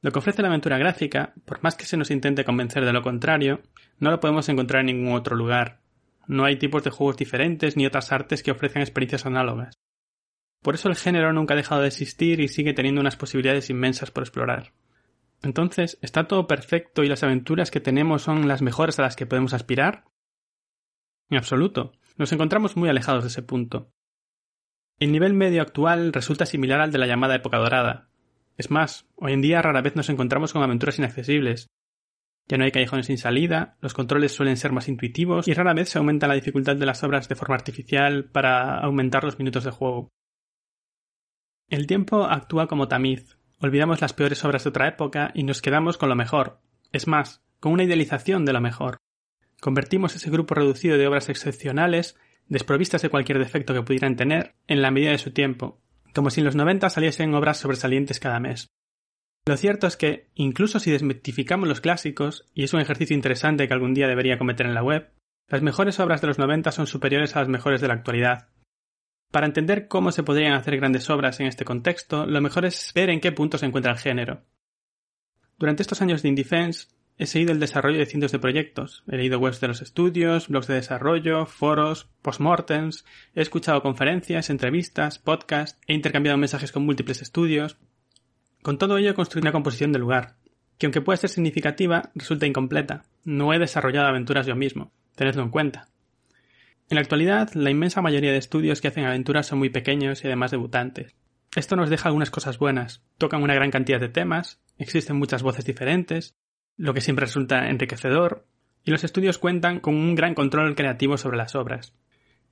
Lo 0.00 0.12
que 0.12 0.18
ofrece 0.18 0.42
la 0.42 0.48
aventura 0.48 0.78
gráfica, 0.78 1.32
por 1.44 1.62
más 1.62 1.76
que 1.76 1.84
se 1.84 1.96
nos 1.96 2.10
intente 2.10 2.44
convencer 2.44 2.84
de 2.84 2.92
lo 2.92 3.02
contrario, 3.02 3.62
no 3.98 4.10
lo 4.10 4.20
podemos 4.20 4.48
encontrar 4.48 4.80
en 4.80 4.86
ningún 4.86 5.14
otro 5.14 5.36
lugar. 5.36 5.80
No 6.26 6.44
hay 6.44 6.56
tipos 6.56 6.84
de 6.84 6.90
juegos 6.90 7.16
diferentes 7.16 7.76
ni 7.76 7.86
otras 7.86 8.12
artes 8.12 8.42
que 8.42 8.52
ofrezcan 8.52 8.82
experiencias 8.82 9.26
análogas. 9.26 9.74
Por 10.62 10.76
eso 10.76 10.88
el 10.88 10.96
género 10.96 11.32
nunca 11.32 11.54
ha 11.54 11.56
dejado 11.56 11.82
de 11.82 11.88
existir 11.88 12.38
y 12.40 12.48
sigue 12.48 12.74
teniendo 12.74 13.00
unas 13.00 13.16
posibilidades 13.16 13.70
inmensas 13.70 14.12
por 14.12 14.22
explorar. 14.22 14.72
Entonces, 15.42 15.98
¿está 16.02 16.28
todo 16.28 16.46
perfecto 16.46 17.02
y 17.02 17.08
las 17.08 17.24
aventuras 17.24 17.72
que 17.72 17.80
tenemos 17.80 18.22
son 18.22 18.46
las 18.46 18.62
mejores 18.62 19.00
a 19.00 19.02
las 19.02 19.16
que 19.16 19.26
podemos 19.26 19.54
aspirar? 19.54 20.04
En 21.32 21.38
absoluto. 21.38 21.92
Nos 22.18 22.30
encontramos 22.34 22.76
muy 22.76 22.90
alejados 22.90 23.24
de 23.24 23.28
ese 23.28 23.42
punto. 23.42 23.90
El 24.98 25.12
nivel 25.12 25.32
medio 25.32 25.62
actual 25.62 26.12
resulta 26.12 26.44
similar 26.44 26.82
al 26.82 26.92
de 26.92 26.98
la 26.98 27.06
llamada 27.06 27.34
época 27.34 27.56
dorada. 27.56 28.10
Es 28.58 28.70
más, 28.70 29.08
hoy 29.16 29.32
en 29.32 29.40
día 29.40 29.62
rara 29.62 29.80
vez 29.80 29.96
nos 29.96 30.10
encontramos 30.10 30.52
con 30.52 30.62
aventuras 30.62 30.98
inaccesibles. 30.98 31.68
Ya 32.48 32.58
no 32.58 32.64
hay 32.64 32.70
callejones 32.70 33.06
sin 33.06 33.16
salida, 33.16 33.78
los 33.80 33.94
controles 33.94 34.34
suelen 34.34 34.58
ser 34.58 34.72
más 34.72 34.88
intuitivos 34.88 35.48
y 35.48 35.54
rara 35.54 35.72
vez 35.72 35.88
se 35.88 35.96
aumenta 35.96 36.28
la 36.28 36.34
dificultad 36.34 36.76
de 36.76 36.84
las 36.84 37.02
obras 37.02 37.30
de 37.30 37.34
forma 37.34 37.54
artificial 37.54 38.26
para 38.26 38.80
aumentar 38.80 39.24
los 39.24 39.38
minutos 39.38 39.64
de 39.64 39.70
juego. 39.70 40.10
El 41.70 41.86
tiempo 41.86 42.24
actúa 42.24 42.68
como 42.68 42.88
tamiz. 42.88 43.38
Olvidamos 43.58 44.02
las 44.02 44.12
peores 44.12 44.44
obras 44.44 44.64
de 44.64 44.68
otra 44.68 44.86
época 44.86 45.30
y 45.32 45.44
nos 45.44 45.62
quedamos 45.62 45.96
con 45.96 46.10
lo 46.10 46.14
mejor. 46.14 46.60
Es 46.92 47.08
más, 47.08 47.42
con 47.58 47.72
una 47.72 47.84
idealización 47.84 48.44
de 48.44 48.52
lo 48.52 48.60
mejor. 48.60 48.98
Convertimos 49.62 50.16
ese 50.16 50.28
grupo 50.28 50.56
reducido 50.56 50.98
de 50.98 51.06
obras 51.06 51.28
excepcionales, 51.28 52.18
desprovistas 52.48 53.00
de 53.00 53.10
cualquier 53.10 53.38
defecto 53.38 53.72
que 53.72 53.82
pudieran 53.82 54.16
tener, 54.16 54.56
en 54.66 54.82
la 54.82 54.90
medida 54.90 55.12
de 55.12 55.18
su 55.18 55.30
tiempo, 55.30 55.80
como 56.12 56.30
si 56.30 56.40
en 56.40 56.46
los 56.46 56.56
90 56.56 56.90
saliesen 56.90 57.32
obras 57.32 57.58
sobresalientes 57.58 58.18
cada 58.18 58.40
mes. 58.40 58.66
Lo 59.46 59.56
cierto 59.56 59.86
es 59.86 59.96
que, 59.96 60.26
incluso 60.34 60.80
si 60.80 60.90
desmitificamos 60.90 61.68
los 61.68 61.80
clásicos, 61.80 62.44
y 62.54 62.64
es 62.64 62.74
un 62.74 62.80
ejercicio 62.80 63.14
interesante 63.14 63.68
que 63.68 63.72
algún 63.72 63.94
día 63.94 64.08
debería 64.08 64.36
cometer 64.36 64.66
en 64.66 64.74
la 64.74 64.82
web, 64.82 65.12
las 65.46 65.62
mejores 65.62 66.00
obras 66.00 66.20
de 66.20 66.26
los 66.26 66.40
90 66.40 66.72
son 66.72 66.88
superiores 66.88 67.36
a 67.36 67.38
las 67.38 67.48
mejores 67.48 67.80
de 67.80 67.86
la 67.86 67.94
actualidad. 67.94 68.48
Para 69.30 69.46
entender 69.46 69.86
cómo 69.86 70.10
se 70.10 70.24
podrían 70.24 70.54
hacer 70.54 70.76
grandes 70.76 71.08
obras 71.08 71.38
en 71.38 71.46
este 71.46 71.64
contexto, 71.64 72.26
lo 72.26 72.40
mejor 72.40 72.64
es 72.64 72.90
ver 72.96 73.10
en 73.10 73.20
qué 73.20 73.30
punto 73.30 73.58
se 73.58 73.66
encuentra 73.66 73.92
el 73.92 73.98
género. 73.98 74.42
Durante 75.56 75.82
estos 75.82 76.02
años 76.02 76.20
de 76.22 76.30
Indefense, 76.30 76.88
He 77.18 77.26
seguido 77.26 77.52
el 77.52 77.60
desarrollo 77.60 77.98
de 77.98 78.06
cientos 78.06 78.32
de 78.32 78.38
proyectos. 78.38 79.04
He 79.06 79.16
leído 79.16 79.38
webs 79.38 79.60
de 79.60 79.68
los 79.68 79.82
estudios, 79.82 80.48
blogs 80.48 80.66
de 80.66 80.74
desarrollo, 80.74 81.46
foros, 81.46 82.08
postmortems, 82.22 83.04
he 83.34 83.42
escuchado 83.42 83.82
conferencias, 83.82 84.50
entrevistas, 84.50 85.18
podcasts, 85.18 85.78
he 85.86 85.94
intercambiado 85.94 86.38
mensajes 86.38 86.72
con 86.72 86.84
múltiples 86.84 87.22
estudios. 87.22 87.76
Con 88.62 88.78
todo 88.78 88.98
ello 88.98 89.10
he 89.10 89.14
construido 89.14 89.44
una 89.44 89.52
composición 89.52 89.92
del 89.92 90.02
lugar, 90.02 90.36
que 90.78 90.86
aunque 90.86 91.00
puede 91.00 91.18
ser 91.18 91.30
significativa, 91.30 92.10
resulta 92.14 92.46
incompleta. 92.46 93.04
No 93.24 93.52
he 93.52 93.58
desarrollado 93.58 94.08
aventuras 94.08 94.46
yo 94.46 94.56
mismo. 94.56 94.92
Tenedlo 95.14 95.42
en 95.42 95.50
cuenta. 95.50 95.88
En 96.88 96.96
la 96.96 97.00
actualidad, 97.00 97.52
la 97.54 97.70
inmensa 97.70 98.02
mayoría 98.02 98.32
de 98.32 98.38
estudios 98.38 98.80
que 98.80 98.88
hacen 98.88 99.04
aventuras 99.04 99.46
son 99.46 99.58
muy 99.58 99.70
pequeños 99.70 100.24
y 100.24 100.26
además 100.26 100.50
debutantes. 100.50 101.14
Esto 101.54 101.76
nos 101.76 101.90
deja 101.90 102.08
algunas 102.08 102.30
cosas 102.30 102.58
buenas. 102.58 103.02
Tocan 103.18 103.42
una 103.42 103.54
gran 103.54 103.70
cantidad 103.70 104.00
de 104.00 104.08
temas, 104.08 104.60
existen 104.78 105.16
muchas 105.16 105.42
voces 105.42 105.64
diferentes, 105.64 106.34
lo 106.76 106.94
que 106.94 107.00
siempre 107.00 107.26
resulta 107.26 107.68
enriquecedor, 107.68 108.46
y 108.84 108.90
los 108.90 109.04
estudios 109.04 109.38
cuentan 109.38 109.80
con 109.80 109.94
un 109.94 110.14
gran 110.14 110.34
control 110.34 110.74
creativo 110.74 111.16
sobre 111.16 111.36
las 111.36 111.54
obras. 111.54 111.94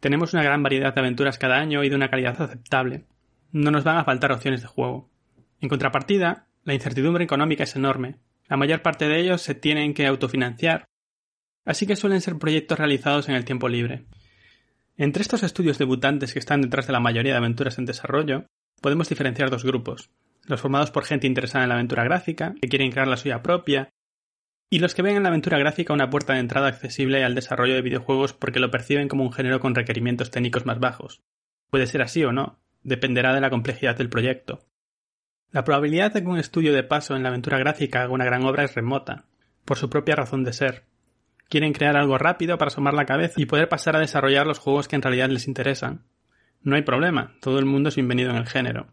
Tenemos 0.00 0.33
una 0.33 0.43
gran 0.43 0.62
variedad 0.62 0.95
de 0.95 1.00
aventuras 1.00 1.39
cada 1.39 1.59
año 1.59 1.85
y 1.85 1.89
de 1.89 1.97
una 1.97 2.09
calidad 2.09 2.41
aceptable. 2.41 3.05
No 3.53 3.71
nos 3.71 3.85
van 3.85 3.99
a 3.99 4.05
faltar 4.05 4.33
opciones 4.33 4.62
de 4.62 4.69
juego. 4.69 5.11
En 5.61 5.69
contrapartida, 5.69 6.47
la 6.65 6.75
incertidumbre 6.75 7.25
económica 7.25 7.65
es 7.65 7.77
enorme. 7.77 8.17
La 8.49 8.57
mayor 8.57 8.83
parte 8.83 9.09
de 9.09 9.21
ellos 9.21 9.43
se 9.43 9.55
tienen 9.55 9.95
que 9.95 10.07
autofinanciar, 10.07 10.85
así 11.65 11.87
que 11.87 11.97
suelen 11.97 12.21
ser 12.21 12.39
proyectos 12.39 12.79
realizados 12.79 13.29
en 13.29 13.35
el 13.35 13.45
tiempo 13.45 13.69
libre. 13.69 14.07
Entre 14.97 15.23
estos 15.23 15.43
estudios 15.43 15.79
debutantes 15.79 16.33
que 16.33 16.39
están 16.39 16.61
detrás 16.61 16.87
de 16.87 16.93
la 16.93 17.00
mayoría 17.00 17.33
de 17.33 17.39
aventuras 17.39 17.79
en 17.79 17.87
desarrollo, 17.87 18.47
podemos 18.81 19.09
diferenciar 19.09 19.50
dos 19.50 19.65
grupos. 19.65 20.11
Los 20.47 20.61
formados 20.61 20.91
por 20.91 21.05
gente 21.05 21.27
interesada 21.27 21.65
en 21.65 21.69
la 21.69 21.75
aventura 21.77 22.05
gráfica, 22.05 22.55
que 22.61 22.69
quieren 22.69 22.91
crear 22.91 23.09
la 23.09 23.17
suya 23.17 23.43
propia 23.43 23.91
y 24.73 24.79
los 24.79 24.95
que 24.95 25.03
ven 25.03 25.17
en 25.17 25.25
la 25.25 25.31
aventura 25.31 25.59
gráfica 25.59 25.93
una 25.93 26.11
puerta 26.11 26.35
de 26.35 26.39
entrada 26.39 26.69
accesible 26.69 27.25
al 27.25 27.35
desarrollo 27.35 27.75
de 27.75 27.83
videojuegos 27.83 28.33
porque 28.33 28.61
lo 28.61 28.71
perciben 28.71 29.09
como 29.09 29.25
un 29.25 29.33
género 29.33 29.59
con 29.59 29.75
requerimientos 29.75 30.31
técnicos 30.31 30.65
más 30.65 30.79
bajos. 30.79 31.23
Puede 31.71 31.89
ser 31.89 32.03
así 32.03 32.23
o 32.23 32.33
no, 32.33 32.61
dependerá 32.85 33.35
de 33.35 33.41
la 33.41 33.50
complejidad 33.50 33.97
del 33.97 34.09
proyecto. 34.09 34.61
La 35.50 35.65
probabilidad 35.65 36.12
de 36.12 36.23
que 36.23 36.29
un 36.29 36.39
estudio 36.39 36.73
de 36.73 36.85
paso 36.85 37.17
en 37.17 37.25
la 37.25 37.31
aventura 37.31 37.59
gráfica 37.59 38.03
haga 38.03 38.12
una 38.12 38.25
gran 38.25 38.45
obra 38.45 38.62
es 38.62 38.77
remota, 38.77 39.25
por 39.65 39.77
su 39.77 39.91
propia 39.91 40.15
razón 40.15 40.45
de 40.45 40.53
ser. 40.53 40.85
Quieren 41.49 41.73
crear 41.73 41.97
algo 41.97 42.17
rápido 42.17 42.57
para 42.57 42.69
asomar 42.69 42.95
la 42.95 43.07
cabeza 43.07 43.41
y 43.41 43.47
poder 43.47 43.69
pasar 43.69 43.97
a 43.97 44.00
desarrollar 44.00 44.47
los 44.47 44.61
juegos 44.61 44.87
que 44.87 44.95
en 44.95 45.03
realidad 45.03 45.31
les 45.31 45.49
interesan. 45.49 46.05
No 46.62 46.77
hay 46.77 46.83
problema, 46.83 47.35
todo 47.41 47.59
el 47.59 47.65
mundo 47.65 47.89
es 47.89 47.97
bienvenido 47.97 48.31
en 48.31 48.37
el 48.37 48.47
género. 48.47 48.87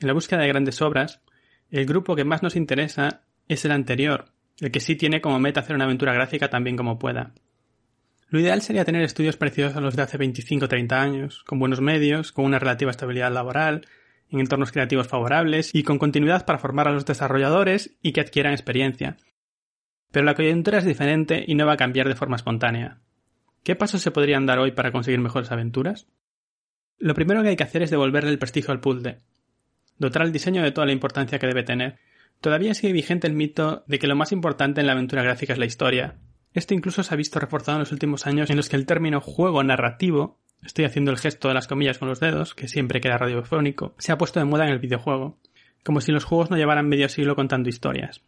En 0.00 0.08
la 0.08 0.12
búsqueda 0.12 0.40
de 0.40 0.48
grandes 0.48 0.82
obras, 0.82 1.22
el 1.70 1.86
grupo 1.86 2.16
que 2.16 2.24
más 2.24 2.42
nos 2.42 2.56
interesa 2.56 3.22
es 3.46 3.64
el 3.64 3.70
anterior, 3.70 4.32
el 4.62 4.70
que 4.70 4.80
sí 4.80 4.94
tiene 4.94 5.20
como 5.20 5.40
meta 5.40 5.60
hacer 5.60 5.74
una 5.74 5.86
aventura 5.86 6.14
gráfica 6.14 6.48
tan 6.48 6.62
bien 6.62 6.76
como 6.76 6.98
pueda. 6.98 7.32
Lo 8.28 8.38
ideal 8.38 8.62
sería 8.62 8.84
tener 8.84 9.02
estudios 9.02 9.36
parecidos 9.36 9.74
a 9.74 9.80
los 9.80 9.96
de 9.96 10.02
hace 10.02 10.18
25 10.18 10.64
o 10.64 10.68
30 10.68 11.02
años, 11.02 11.42
con 11.44 11.58
buenos 11.58 11.80
medios, 11.80 12.30
con 12.30 12.44
una 12.44 12.60
relativa 12.60 12.92
estabilidad 12.92 13.32
laboral, 13.32 13.86
en 14.30 14.38
entornos 14.38 14.70
creativos 14.70 15.08
favorables 15.08 15.74
y 15.74 15.82
con 15.82 15.98
continuidad 15.98 16.46
para 16.46 16.60
formar 16.60 16.86
a 16.86 16.92
los 16.92 17.04
desarrolladores 17.04 17.96
y 18.02 18.12
que 18.12 18.20
adquieran 18.20 18.52
experiencia. 18.52 19.16
Pero 20.12 20.24
la 20.24 20.34
coyuntura 20.34 20.78
es 20.78 20.84
diferente 20.84 21.44
y 21.44 21.56
no 21.56 21.66
va 21.66 21.72
a 21.72 21.76
cambiar 21.76 22.06
de 22.06 22.14
forma 22.14 22.36
espontánea. 22.36 23.00
¿Qué 23.64 23.74
pasos 23.74 24.00
se 24.00 24.12
podrían 24.12 24.46
dar 24.46 24.60
hoy 24.60 24.70
para 24.70 24.92
conseguir 24.92 25.20
mejores 25.20 25.50
aventuras? 25.50 26.06
Lo 26.98 27.14
primero 27.14 27.42
que 27.42 27.48
hay 27.48 27.56
que 27.56 27.64
hacer 27.64 27.82
es 27.82 27.90
devolverle 27.90 28.30
el 28.30 28.38
prestigio 28.38 28.70
al 28.70 28.80
puzzle, 28.80 29.18
dotar 29.98 30.22
al 30.22 30.32
diseño 30.32 30.62
de 30.62 30.70
toda 30.70 30.86
la 30.86 30.92
importancia 30.92 31.40
que 31.40 31.48
debe 31.48 31.64
tener 31.64 31.98
Todavía 32.42 32.74
sigue 32.74 32.92
vigente 32.92 33.28
el 33.28 33.34
mito 33.34 33.84
de 33.86 34.00
que 34.00 34.08
lo 34.08 34.16
más 34.16 34.32
importante 34.32 34.80
en 34.80 34.88
la 34.88 34.94
aventura 34.94 35.22
gráfica 35.22 35.52
es 35.52 35.60
la 35.60 35.64
historia. 35.64 36.16
Esto 36.52 36.74
incluso 36.74 37.04
se 37.04 37.14
ha 37.14 37.16
visto 37.16 37.38
reforzado 37.38 37.76
en 37.76 37.82
los 37.82 37.92
últimos 37.92 38.26
años 38.26 38.50
en 38.50 38.56
los 38.56 38.68
que 38.68 38.74
el 38.74 38.84
término 38.84 39.20
juego 39.20 39.62
narrativo, 39.62 40.40
estoy 40.60 40.84
haciendo 40.84 41.12
el 41.12 41.18
gesto 41.18 41.46
de 41.46 41.54
las 41.54 41.68
comillas 41.68 41.98
con 41.98 42.08
los 42.08 42.18
dedos, 42.18 42.56
que 42.56 42.66
siempre 42.66 43.00
queda 43.00 43.16
radiofónico, 43.16 43.94
se 43.96 44.10
ha 44.10 44.18
puesto 44.18 44.40
de 44.40 44.46
moda 44.46 44.66
en 44.66 44.72
el 44.72 44.80
videojuego, 44.80 45.38
como 45.84 46.00
si 46.00 46.10
los 46.10 46.24
juegos 46.24 46.50
no 46.50 46.56
llevaran 46.56 46.88
medio 46.88 47.08
siglo 47.08 47.36
contando 47.36 47.68
historias. 47.68 48.22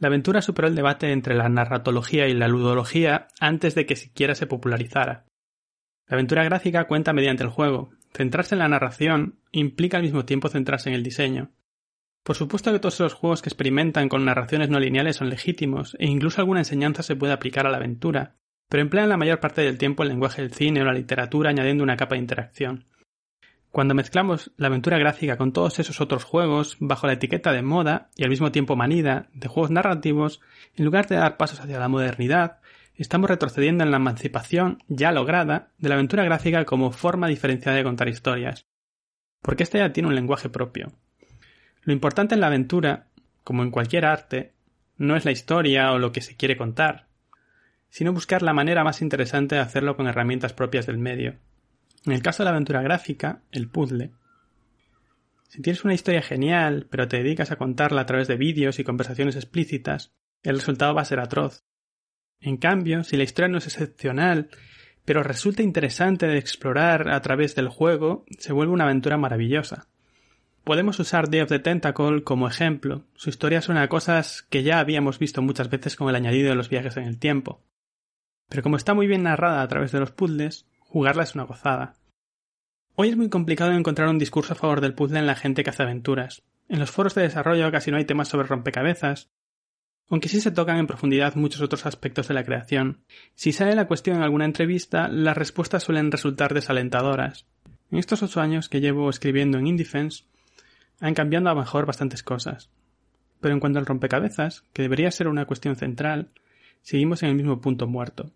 La 0.00 0.08
aventura 0.08 0.42
superó 0.42 0.66
el 0.66 0.74
debate 0.74 1.12
entre 1.12 1.36
la 1.36 1.48
narratología 1.48 2.26
y 2.26 2.34
la 2.34 2.48
ludología 2.48 3.28
antes 3.38 3.76
de 3.76 3.86
que 3.86 3.94
siquiera 3.94 4.34
se 4.34 4.48
popularizara. 4.48 5.24
La 6.08 6.16
aventura 6.16 6.42
gráfica 6.42 6.88
cuenta 6.88 7.12
mediante 7.12 7.44
el 7.44 7.50
juego. 7.50 7.90
Centrarse 8.12 8.56
en 8.56 8.58
la 8.58 8.68
narración 8.68 9.38
implica 9.52 9.98
al 9.98 10.02
mismo 10.02 10.24
tiempo 10.24 10.48
centrarse 10.48 10.88
en 10.88 10.96
el 10.96 11.04
diseño. 11.04 11.52
Por 12.24 12.36
supuesto 12.36 12.72
que 12.72 12.78
todos 12.78 12.98
los 13.00 13.12
juegos 13.12 13.42
que 13.42 13.50
experimentan 13.50 14.08
con 14.08 14.24
narraciones 14.24 14.70
no 14.70 14.80
lineales 14.80 15.16
son 15.16 15.28
legítimos, 15.28 15.94
e 16.00 16.06
incluso 16.06 16.40
alguna 16.40 16.60
enseñanza 16.60 17.02
se 17.02 17.16
puede 17.16 17.34
aplicar 17.34 17.66
a 17.66 17.70
la 17.70 17.76
aventura, 17.76 18.36
pero 18.70 18.80
emplean 18.80 19.10
la 19.10 19.18
mayor 19.18 19.40
parte 19.40 19.60
del 19.60 19.76
tiempo 19.76 20.02
el 20.02 20.08
lenguaje 20.08 20.40
del 20.40 20.54
cine 20.54 20.80
o 20.80 20.84
la 20.86 20.94
literatura 20.94 21.50
añadiendo 21.50 21.84
una 21.84 21.98
capa 21.98 22.14
de 22.14 22.22
interacción. 22.22 22.86
Cuando 23.70 23.94
mezclamos 23.94 24.52
la 24.56 24.68
aventura 24.68 24.98
gráfica 24.98 25.36
con 25.36 25.52
todos 25.52 25.78
esos 25.80 26.00
otros 26.00 26.24
juegos 26.24 26.78
bajo 26.80 27.06
la 27.06 27.12
etiqueta 27.12 27.52
de 27.52 27.60
moda 27.60 28.08
y 28.16 28.24
al 28.24 28.30
mismo 28.30 28.52
tiempo 28.52 28.74
manida 28.74 29.28
de 29.34 29.48
juegos 29.48 29.70
narrativos, 29.70 30.40
en 30.76 30.86
lugar 30.86 31.06
de 31.08 31.16
dar 31.16 31.36
pasos 31.36 31.60
hacia 31.60 31.78
la 31.78 31.88
modernidad, 31.88 32.60
estamos 32.94 33.28
retrocediendo 33.28 33.84
en 33.84 33.90
la 33.90 33.98
emancipación 33.98 34.78
ya 34.88 35.12
lograda 35.12 35.72
de 35.76 35.90
la 35.90 35.96
aventura 35.96 36.24
gráfica 36.24 36.64
como 36.64 36.90
forma 36.90 37.28
diferenciada 37.28 37.76
de 37.76 37.84
contar 37.84 38.08
historias. 38.08 38.64
Porque 39.42 39.64
ésta 39.64 39.76
ya 39.76 39.92
tiene 39.92 40.08
un 40.08 40.14
lenguaje 40.14 40.48
propio, 40.48 40.92
lo 41.84 41.92
importante 41.92 42.34
en 42.34 42.40
la 42.40 42.48
aventura, 42.48 43.06
como 43.42 43.62
en 43.62 43.70
cualquier 43.70 44.04
arte, 44.04 44.52
no 44.96 45.16
es 45.16 45.24
la 45.24 45.32
historia 45.32 45.92
o 45.92 45.98
lo 45.98 46.12
que 46.12 46.20
se 46.20 46.36
quiere 46.36 46.56
contar, 46.56 47.06
sino 47.90 48.12
buscar 48.12 48.42
la 48.42 48.54
manera 48.54 48.84
más 48.84 49.02
interesante 49.02 49.54
de 49.54 49.60
hacerlo 49.60 49.96
con 49.96 50.06
herramientas 50.06 50.52
propias 50.52 50.86
del 50.86 50.98
medio. 50.98 51.36
En 52.06 52.12
el 52.12 52.22
caso 52.22 52.42
de 52.42 52.46
la 52.46 52.50
aventura 52.50 52.82
gráfica, 52.82 53.42
el 53.52 53.68
puzzle. 53.68 54.12
Si 55.48 55.62
tienes 55.62 55.84
una 55.84 55.94
historia 55.94 56.22
genial, 56.22 56.86
pero 56.90 57.06
te 57.06 57.18
dedicas 57.18 57.50
a 57.50 57.56
contarla 57.56 58.02
a 58.02 58.06
través 58.06 58.28
de 58.28 58.36
vídeos 58.36 58.78
y 58.78 58.84
conversaciones 58.84 59.36
explícitas, 59.36 60.12
el 60.42 60.56
resultado 60.56 60.94
va 60.94 61.02
a 61.02 61.06
ser 61.06 61.20
atroz. 61.20 61.64
En 62.40 62.56
cambio, 62.56 63.04
si 63.04 63.16
la 63.16 63.22
historia 63.22 63.48
no 63.48 63.58
es 63.58 63.66
excepcional, 63.66 64.50
pero 65.04 65.22
resulta 65.22 65.62
interesante 65.62 66.26
de 66.26 66.38
explorar 66.38 67.08
a 67.10 67.20
través 67.20 67.54
del 67.54 67.68
juego, 67.68 68.24
se 68.38 68.52
vuelve 68.52 68.72
una 68.72 68.84
aventura 68.84 69.16
maravillosa. 69.16 69.88
Podemos 70.64 70.98
usar 70.98 71.28
Day 71.28 71.42
of 71.42 71.50
the 71.50 71.58
Tentacle 71.58 72.24
como 72.24 72.48
ejemplo. 72.48 73.04
Su 73.16 73.28
historia 73.28 73.60
suena 73.60 73.82
a 73.82 73.88
cosas 73.88 74.40
que 74.48 74.62
ya 74.62 74.78
habíamos 74.78 75.18
visto 75.18 75.42
muchas 75.42 75.68
veces 75.68 75.94
con 75.94 76.08
el 76.08 76.14
añadido 76.14 76.48
de 76.48 76.54
los 76.54 76.70
viajes 76.70 76.96
en 76.96 77.04
el 77.04 77.18
tiempo. 77.18 77.60
Pero 78.48 78.62
como 78.62 78.78
está 78.78 78.94
muy 78.94 79.06
bien 79.06 79.24
narrada 79.24 79.60
a 79.60 79.68
través 79.68 79.92
de 79.92 80.00
los 80.00 80.12
puzzles, 80.12 80.66
jugarla 80.80 81.24
es 81.24 81.34
una 81.34 81.44
gozada. 81.44 81.96
Hoy 82.94 83.10
es 83.10 83.16
muy 83.18 83.28
complicado 83.28 83.72
encontrar 83.72 84.08
un 84.08 84.18
discurso 84.18 84.54
a 84.54 84.56
favor 84.56 84.80
del 84.80 84.94
puzzle 84.94 85.18
en 85.18 85.26
la 85.26 85.34
gente 85.34 85.64
que 85.64 85.68
hace 85.68 85.82
aventuras. 85.82 86.42
En 86.70 86.78
los 86.78 86.90
foros 86.90 87.14
de 87.14 87.22
desarrollo 87.22 87.70
casi 87.70 87.90
no 87.90 87.98
hay 87.98 88.06
temas 88.06 88.28
sobre 88.28 88.48
rompecabezas, 88.48 89.28
aunque 90.08 90.30
sí 90.30 90.40
se 90.40 90.50
tocan 90.50 90.78
en 90.78 90.86
profundidad 90.86 91.34
muchos 91.34 91.60
otros 91.60 91.84
aspectos 91.84 92.28
de 92.28 92.34
la 92.34 92.44
creación. 92.44 93.04
Si 93.34 93.52
sale 93.52 93.74
la 93.74 93.86
cuestión 93.86 94.16
en 94.16 94.22
alguna 94.22 94.46
entrevista, 94.46 95.08
las 95.08 95.36
respuestas 95.36 95.82
suelen 95.82 96.10
resultar 96.10 96.54
desalentadoras. 96.54 97.46
En 97.90 97.98
estos 97.98 98.22
ocho 98.22 98.40
años 98.40 98.70
que 98.70 98.80
llevo 98.80 99.10
escribiendo 99.10 99.58
en 99.58 99.66
Indefense, 99.66 100.24
han 101.00 101.14
cambiado 101.14 101.48
a 101.48 101.54
mejor 101.54 101.86
bastantes 101.86 102.22
cosas. 102.22 102.70
Pero 103.40 103.54
en 103.54 103.60
cuanto 103.60 103.78
al 103.78 103.86
rompecabezas, 103.86 104.64
que 104.72 104.82
debería 104.82 105.10
ser 105.10 105.28
una 105.28 105.46
cuestión 105.46 105.76
central, 105.76 106.30
seguimos 106.82 107.22
en 107.22 107.30
el 107.30 107.34
mismo 107.34 107.60
punto 107.60 107.86
muerto. 107.86 108.30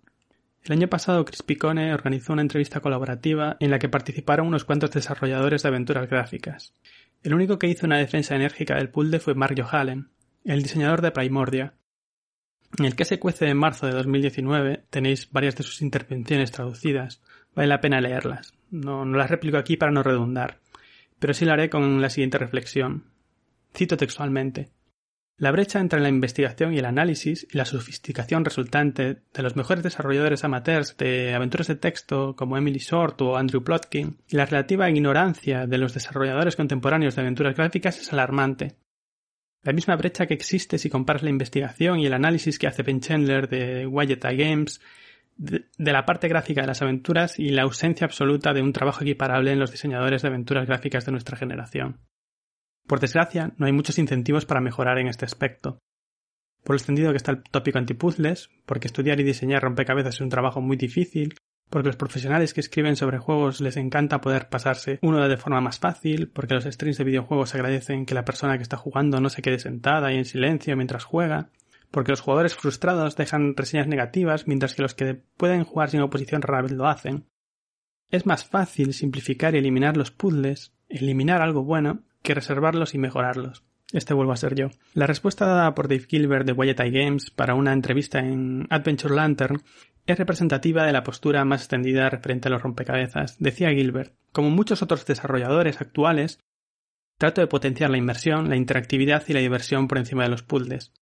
El 0.64 0.72
año 0.72 0.88
pasado 0.88 1.24
Chris 1.24 1.42
Picone 1.42 1.94
organizó 1.94 2.32
una 2.32 2.42
entrevista 2.42 2.80
colaborativa 2.80 3.56
en 3.60 3.70
la 3.70 3.78
que 3.78 3.88
participaron 3.88 4.48
unos 4.48 4.64
cuantos 4.64 4.90
desarrolladores 4.90 5.62
de 5.62 5.68
aventuras 5.68 6.10
gráficas. 6.10 6.74
El 7.22 7.34
único 7.34 7.58
que 7.58 7.68
hizo 7.68 7.86
una 7.86 7.98
defensa 7.98 8.36
enérgica 8.36 8.76
del 8.76 8.90
puzzle 8.90 9.18
fue 9.20 9.34
Mark 9.34 9.54
Johallen, 9.58 10.10
el 10.44 10.62
diseñador 10.62 11.00
de 11.00 11.10
Primordia. 11.10 11.74
En 12.78 12.84
el 12.84 12.96
que 12.96 13.04
se 13.04 13.18
cuece 13.18 13.48
en 13.48 13.56
marzo 13.56 13.86
de 13.86 13.92
2019 13.92 14.84
tenéis 14.90 15.30
varias 15.32 15.56
de 15.56 15.64
sus 15.64 15.80
intervenciones 15.80 16.52
traducidas. 16.52 17.22
Vale 17.54 17.68
la 17.68 17.80
pena 17.80 18.00
leerlas. 18.00 18.52
No, 18.70 19.04
no 19.04 19.16
las 19.16 19.30
replico 19.30 19.56
aquí 19.56 19.76
para 19.76 19.90
no 19.90 20.02
redundar, 20.02 20.58
pero 21.18 21.34
sí 21.34 21.44
lo 21.44 21.52
haré 21.52 21.70
con 21.70 22.00
la 22.00 22.10
siguiente 22.10 22.38
reflexión. 22.38 23.04
Cito 23.74 23.96
textualmente. 23.96 24.70
La 25.36 25.52
brecha 25.52 25.78
entre 25.78 26.00
la 26.00 26.08
investigación 26.08 26.74
y 26.74 26.78
el 26.78 26.84
análisis 26.84 27.46
y 27.48 27.56
la 27.56 27.64
sofisticación 27.64 28.44
resultante 28.44 29.22
de 29.32 29.42
los 29.42 29.54
mejores 29.54 29.84
desarrolladores 29.84 30.42
amateurs 30.42 30.96
de 30.96 31.32
aventuras 31.32 31.68
de 31.68 31.76
texto 31.76 32.34
como 32.34 32.56
Emily 32.56 32.80
Short 32.80 33.22
o 33.22 33.36
Andrew 33.36 33.62
Plotkin 33.62 34.18
y 34.28 34.34
la 34.34 34.46
relativa 34.46 34.90
ignorancia 34.90 35.68
de 35.68 35.78
los 35.78 35.94
desarrolladores 35.94 36.56
contemporáneos 36.56 37.14
de 37.14 37.22
aventuras 37.22 37.54
gráficas 37.54 38.00
es 38.00 38.12
alarmante. 38.12 38.74
La 39.62 39.72
misma 39.72 39.94
brecha 39.94 40.26
que 40.26 40.34
existe 40.34 40.76
si 40.76 40.90
comparas 40.90 41.22
la 41.22 41.30
investigación 41.30 42.00
y 42.00 42.06
el 42.06 42.14
análisis 42.14 42.58
que 42.58 42.66
hace 42.66 42.82
Ben 42.82 43.00
Chandler 43.00 43.48
de 43.48 43.86
Widget 43.86 44.24
Games 44.24 44.80
de, 45.38 45.64
la 45.78 46.04
parte 46.04 46.28
gráfica 46.28 46.60
de 46.60 46.66
las 46.66 46.82
aventuras 46.82 47.38
y 47.38 47.50
la 47.50 47.62
ausencia 47.62 48.04
absoluta 48.04 48.52
de 48.52 48.60
un 48.60 48.72
trabajo 48.72 49.02
equiparable 49.02 49.52
en 49.52 49.60
los 49.60 49.70
diseñadores 49.70 50.22
de 50.22 50.28
aventuras 50.28 50.66
gráficas 50.66 51.06
de 51.06 51.12
nuestra 51.12 51.36
generación. 51.36 52.00
Por 52.86 53.00
desgracia, 53.00 53.52
no 53.56 53.66
hay 53.66 53.72
muchos 53.72 53.98
incentivos 53.98 54.46
para 54.46 54.60
mejorar 54.60 54.98
en 54.98 55.08
este 55.08 55.24
aspecto. 55.24 55.78
Por 56.64 56.74
lo 56.74 56.78
extendido 56.78 57.12
que 57.12 57.16
está 57.16 57.30
el 57.30 57.42
tópico 57.42 57.78
antipuzzles, 57.78 58.50
porque 58.66 58.88
estudiar 58.88 59.20
y 59.20 59.24
diseñar 59.24 59.62
rompecabezas 59.62 60.16
es 60.16 60.20
un 60.20 60.28
trabajo 60.28 60.60
muy 60.60 60.76
difícil, 60.76 61.34
porque 61.70 61.88
los 61.88 61.96
profesionales 61.96 62.54
que 62.54 62.60
escriben 62.60 62.96
sobre 62.96 63.18
juegos 63.18 63.60
les 63.60 63.76
encanta 63.76 64.20
poder 64.20 64.48
pasarse 64.48 64.98
uno 65.02 65.26
de 65.28 65.36
forma 65.36 65.60
más 65.60 65.78
fácil, 65.78 66.30
porque 66.30 66.54
los 66.54 66.64
streams 66.64 66.98
de 66.98 67.04
videojuegos 67.04 67.54
agradecen 67.54 68.06
que 68.06 68.14
la 68.14 68.24
persona 68.24 68.56
que 68.56 68.62
está 68.62 68.76
jugando 68.76 69.20
no 69.20 69.28
se 69.28 69.42
quede 69.42 69.58
sentada 69.58 70.12
y 70.12 70.16
en 70.16 70.24
silencio 70.24 70.76
mientras 70.76 71.04
juega, 71.04 71.50
porque 71.90 72.12
los 72.12 72.20
jugadores 72.20 72.54
frustrados 72.54 73.16
dejan 73.16 73.56
reseñas 73.56 73.86
negativas 73.86 74.46
mientras 74.46 74.74
que 74.74 74.82
los 74.82 74.94
que 74.94 75.22
pueden 75.36 75.64
jugar 75.64 75.90
sin 75.90 76.00
oposición 76.00 76.42
rara 76.42 76.62
vez 76.62 76.72
lo 76.72 76.86
hacen. 76.86 77.26
Es 78.10 78.26
más 78.26 78.44
fácil 78.44 78.94
simplificar 78.94 79.54
y 79.54 79.58
eliminar 79.58 79.96
los 79.96 80.10
puzzles, 80.10 80.72
eliminar 80.88 81.42
algo 81.42 81.64
bueno, 81.64 82.04
que 82.22 82.34
reservarlos 82.34 82.94
y 82.94 82.98
mejorarlos. 82.98 83.64
Este 83.92 84.12
vuelvo 84.12 84.32
a 84.32 84.36
ser 84.36 84.54
yo. 84.54 84.68
La 84.92 85.06
respuesta 85.06 85.46
dada 85.46 85.74
por 85.74 85.88
Dave 85.88 86.06
Gilbert 86.08 86.46
de 86.46 86.52
Wyatt 86.52 86.80
Games 86.90 87.30
para 87.30 87.54
una 87.54 87.72
entrevista 87.72 88.18
en 88.18 88.66
Adventure 88.68 89.14
Lantern 89.14 89.62
es 90.06 90.18
representativa 90.18 90.84
de 90.84 90.92
la 90.92 91.02
postura 91.02 91.44
más 91.44 91.62
extendida 91.62 92.08
referente 92.10 92.48
a 92.48 92.50
los 92.50 92.62
rompecabezas. 92.62 93.36
Decía 93.38 93.70
Gilbert, 93.70 94.14
como 94.32 94.50
muchos 94.50 94.82
otros 94.82 95.06
desarrolladores 95.06 95.80
actuales, 95.80 96.38
trato 97.18 97.40
de 97.40 97.46
potenciar 97.46 97.90
la 97.90 97.98
inmersión, 97.98 98.48
la 98.48 98.56
interactividad 98.56 99.24
y 99.26 99.32
la 99.32 99.40
diversión 99.40 99.88
por 99.88 99.98
encima 99.98 100.22
de 100.22 100.30
los 100.30 100.42
puzzles. 100.42 100.92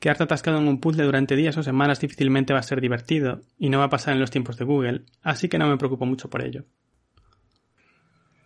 Quedarte 0.00 0.24
atascado 0.24 0.58
en 0.58 0.66
un 0.66 0.80
puzzle 0.80 1.04
durante 1.04 1.36
días 1.36 1.56
o 1.58 1.62
semanas 1.62 2.00
difícilmente 2.00 2.54
va 2.54 2.60
a 2.60 2.64
ser 2.64 2.80
divertido, 2.80 3.42
y 3.58 3.68
no 3.68 3.78
va 3.78 3.84
a 3.84 3.90
pasar 3.90 4.14
en 4.14 4.20
los 4.20 4.30
tiempos 4.30 4.56
de 4.56 4.64
Google, 4.64 5.02
así 5.22 5.48
que 5.48 5.58
no 5.58 5.68
me 5.68 5.76
preocupo 5.76 6.06
mucho 6.06 6.30
por 6.30 6.42
ello. 6.42 6.64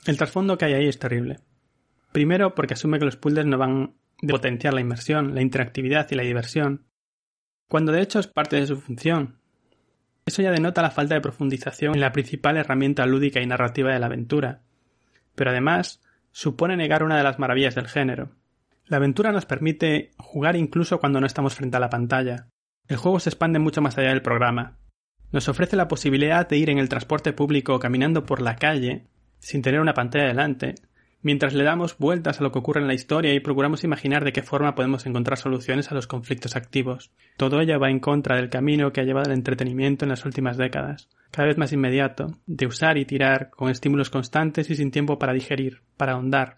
El 0.04 0.18
trasfondo 0.18 0.58
que 0.58 0.64
hay 0.64 0.74
ahí 0.74 0.88
es 0.88 0.98
terrible. 0.98 1.38
Primero, 2.12 2.54
porque 2.54 2.74
asume 2.74 2.98
que 2.98 3.04
los 3.04 3.16
puzzles 3.16 3.46
no 3.46 3.56
van 3.56 3.94
a 4.22 4.26
potenciar 4.26 4.74
la 4.74 4.80
inmersión, 4.80 5.34
la 5.34 5.42
interactividad 5.42 6.08
y 6.10 6.16
la 6.16 6.24
diversión, 6.24 6.86
cuando 7.68 7.92
de 7.92 8.02
hecho 8.02 8.18
es 8.18 8.26
parte 8.26 8.56
de 8.56 8.66
su 8.66 8.76
función. 8.76 9.38
Eso 10.26 10.42
ya 10.42 10.50
denota 10.50 10.82
la 10.82 10.90
falta 10.90 11.14
de 11.14 11.20
profundización 11.20 11.94
en 11.94 12.00
la 12.00 12.12
principal 12.12 12.56
herramienta 12.56 13.06
lúdica 13.06 13.40
y 13.40 13.46
narrativa 13.46 13.92
de 13.92 13.98
la 13.98 14.06
aventura. 14.06 14.62
Pero 15.34 15.50
además, 15.50 16.00
supone 16.32 16.76
negar 16.76 17.04
una 17.04 17.16
de 17.16 17.22
las 17.22 17.38
maravillas 17.38 17.74
del 17.74 17.88
género. 17.88 18.30
La 18.86 18.98
aventura 18.98 19.32
nos 19.32 19.46
permite 19.46 20.10
jugar 20.18 20.56
incluso 20.56 21.00
cuando 21.00 21.20
no 21.20 21.26
estamos 21.26 21.54
frente 21.54 21.76
a 21.76 21.80
la 21.80 21.88
pantalla. 21.88 22.48
El 22.86 22.98
juego 22.98 23.18
se 23.18 23.30
expande 23.30 23.58
mucho 23.58 23.80
más 23.80 23.96
allá 23.96 24.10
del 24.10 24.20
programa. 24.20 24.76
Nos 25.32 25.48
ofrece 25.48 25.74
la 25.74 25.88
posibilidad 25.88 26.46
de 26.46 26.58
ir 26.58 26.68
en 26.68 26.78
el 26.78 26.90
transporte 26.90 27.32
público 27.32 27.74
o 27.74 27.78
caminando 27.78 28.26
por 28.26 28.42
la 28.42 28.56
calle, 28.56 29.06
sin 29.38 29.62
tener 29.62 29.80
una 29.80 29.94
pantalla 29.94 30.26
delante, 30.26 30.74
mientras 31.22 31.54
le 31.54 31.64
damos 31.64 31.96
vueltas 31.96 32.38
a 32.38 32.44
lo 32.44 32.52
que 32.52 32.58
ocurre 32.58 32.82
en 32.82 32.86
la 32.86 32.94
historia 32.94 33.32
y 33.32 33.40
procuramos 33.40 33.84
imaginar 33.84 34.22
de 34.22 34.34
qué 34.34 34.42
forma 34.42 34.74
podemos 34.74 35.06
encontrar 35.06 35.38
soluciones 35.38 35.90
a 35.90 35.94
los 35.94 36.06
conflictos 36.06 36.54
activos. 36.54 37.10
Todo 37.38 37.60
ello 37.60 37.80
va 37.80 37.90
en 37.90 38.00
contra 38.00 38.36
del 38.36 38.50
camino 38.50 38.92
que 38.92 39.00
ha 39.00 39.04
llevado 39.04 39.30
el 39.30 39.36
entretenimiento 39.36 40.04
en 40.04 40.10
las 40.10 40.26
últimas 40.26 40.58
décadas, 40.58 41.08
cada 41.30 41.48
vez 41.48 41.56
más 41.56 41.72
inmediato, 41.72 42.38
de 42.46 42.66
usar 42.66 42.98
y 42.98 43.06
tirar, 43.06 43.48
con 43.50 43.70
estímulos 43.70 44.10
constantes 44.10 44.68
y 44.68 44.76
sin 44.76 44.90
tiempo 44.90 45.18
para 45.18 45.32
digerir, 45.32 45.80
para 45.96 46.12
ahondar. 46.12 46.56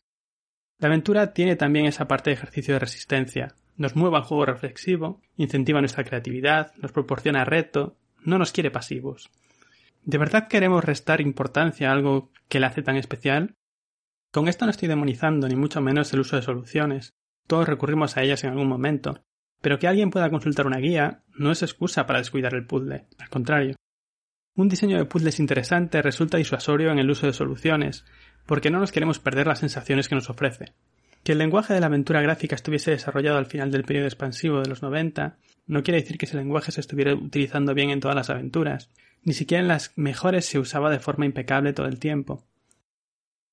La 0.78 0.88
aventura 0.88 1.32
tiene 1.32 1.56
también 1.56 1.86
esa 1.86 2.06
parte 2.06 2.30
de 2.30 2.34
ejercicio 2.34 2.74
de 2.74 2.80
resistencia, 2.80 3.54
nos 3.76 3.96
mueve 3.96 4.16
al 4.16 4.24
juego 4.24 4.46
reflexivo, 4.46 5.20
incentiva 5.36 5.80
nuestra 5.80 6.04
creatividad, 6.04 6.74
nos 6.76 6.92
proporciona 6.92 7.44
reto, 7.44 7.96
no 8.24 8.38
nos 8.38 8.52
quiere 8.52 8.70
pasivos. 8.70 9.30
¿De 10.04 10.18
verdad 10.18 10.48
queremos 10.48 10.84
restar 10.84 11.20
importancia 11.20 11.88
a 11.88 11.92
algo 11.92 12.30
que 12.48 12.60
le 12.60 12.66
hace 12.66 12.82
tan 12.82 12.96
especial? 12.96 13.54
Con 14.32 14.48
esto 14.48 14.64
no 14.64 14.70
estoy 14.70 14.88
demonizando 14.88 15.48
ni 15.48 15.56
mucho 15.56 15.80
menos 15.80 16.12
el 16.12 16.20
uso 16.20 16.36
de 16.36 16.42
soluciones. 16.42 17.14
Todos 17.46 17.68
recurrimos 17.68 18.16
a 18.16 18.22
ellas 18.22 18.44
en 18.44 18.50
algún 18.50 18.68
momento. 18.68 19.22
Pero 19.62 19.78
que 19.78 19.88
alguien 19.88 20.10
pueda 20.10 20.30
consultar 20.30 20.66
una 20.66 20.78
guía 20.78 21.22
no 21.34 21.50
es 21.50 21.62
excusa 21.62 22.06
para 22.06 22.18
descuidar 22.18 22.54
el 22.54 22.66
puzzle. 22.66 23.06
Al 23.18 23.28
contrario. 23.30 23.76
Un 24.54 24.68
diseño 24.68 24.96
de 24.96 25.04
puzzles 25.04 25.40
interesante 25.40 26.02
resulta 26.02 26.38
disuasorio 26.38 26.90
en 26.90 26.98
el 26.98 27.10
uso 27.10 27.26
de 27.26 27.32
soluciones, 27.32 28.04
porque 28.46 28.70
no 28.70 28.78
nos 28.78 28.92
queremos 28.92 29.18
perder 29.18 29.46
las 29.46 29.58
sensaciones 29.58 30.08
que 30.08 30.14
nos 30.14 30.30
ofrece. 30.30 30.72
Que 31.22 31.32
el 31.32 31.38
lenguaje 31.38 31.74
de 31.74 31.80
la 31.80 31.86
aventura 31.86 32.22
gráfica 32.22 32.54
estuviese 32.54 32.92
desarrollado 32.92 33.38
al 33.38 33.46
final 33.46 33.70
del 33.70 33.84
periodo 33.84 34.06
expansivo 34.06 34.60
de 34.60 34.68
los 34.68 34.82
90 34.82 35.36
no 35.66 35.82
quiere 35.82 36.00
decir 36.00 36.16
que 36.16 36.26
ese 36.26 36.36
lenguaje 36.36 36.70
se 36.70 36.80
estuviera 36.80 37.14
utilizando 37.14 37.74
bien 37.74 37.90
en 37.90 38.00
todas 38.00 38.14
las 38.14 38.30
aventuras. 38.30 38.88
Ni 39.24 39.32
siquiera 39.32 39.60
en 39.60 39.68
las 39.68 39.92
mejores 39.96 40.46
se 40.46 40.60
usaba 40.60 40.90
de 40.90 41.00
forma 41.00 41.26
impecable 41.26 41.72
todo 41.72 41.86
el 41.86 41.98
tiempo. 41.98 42.44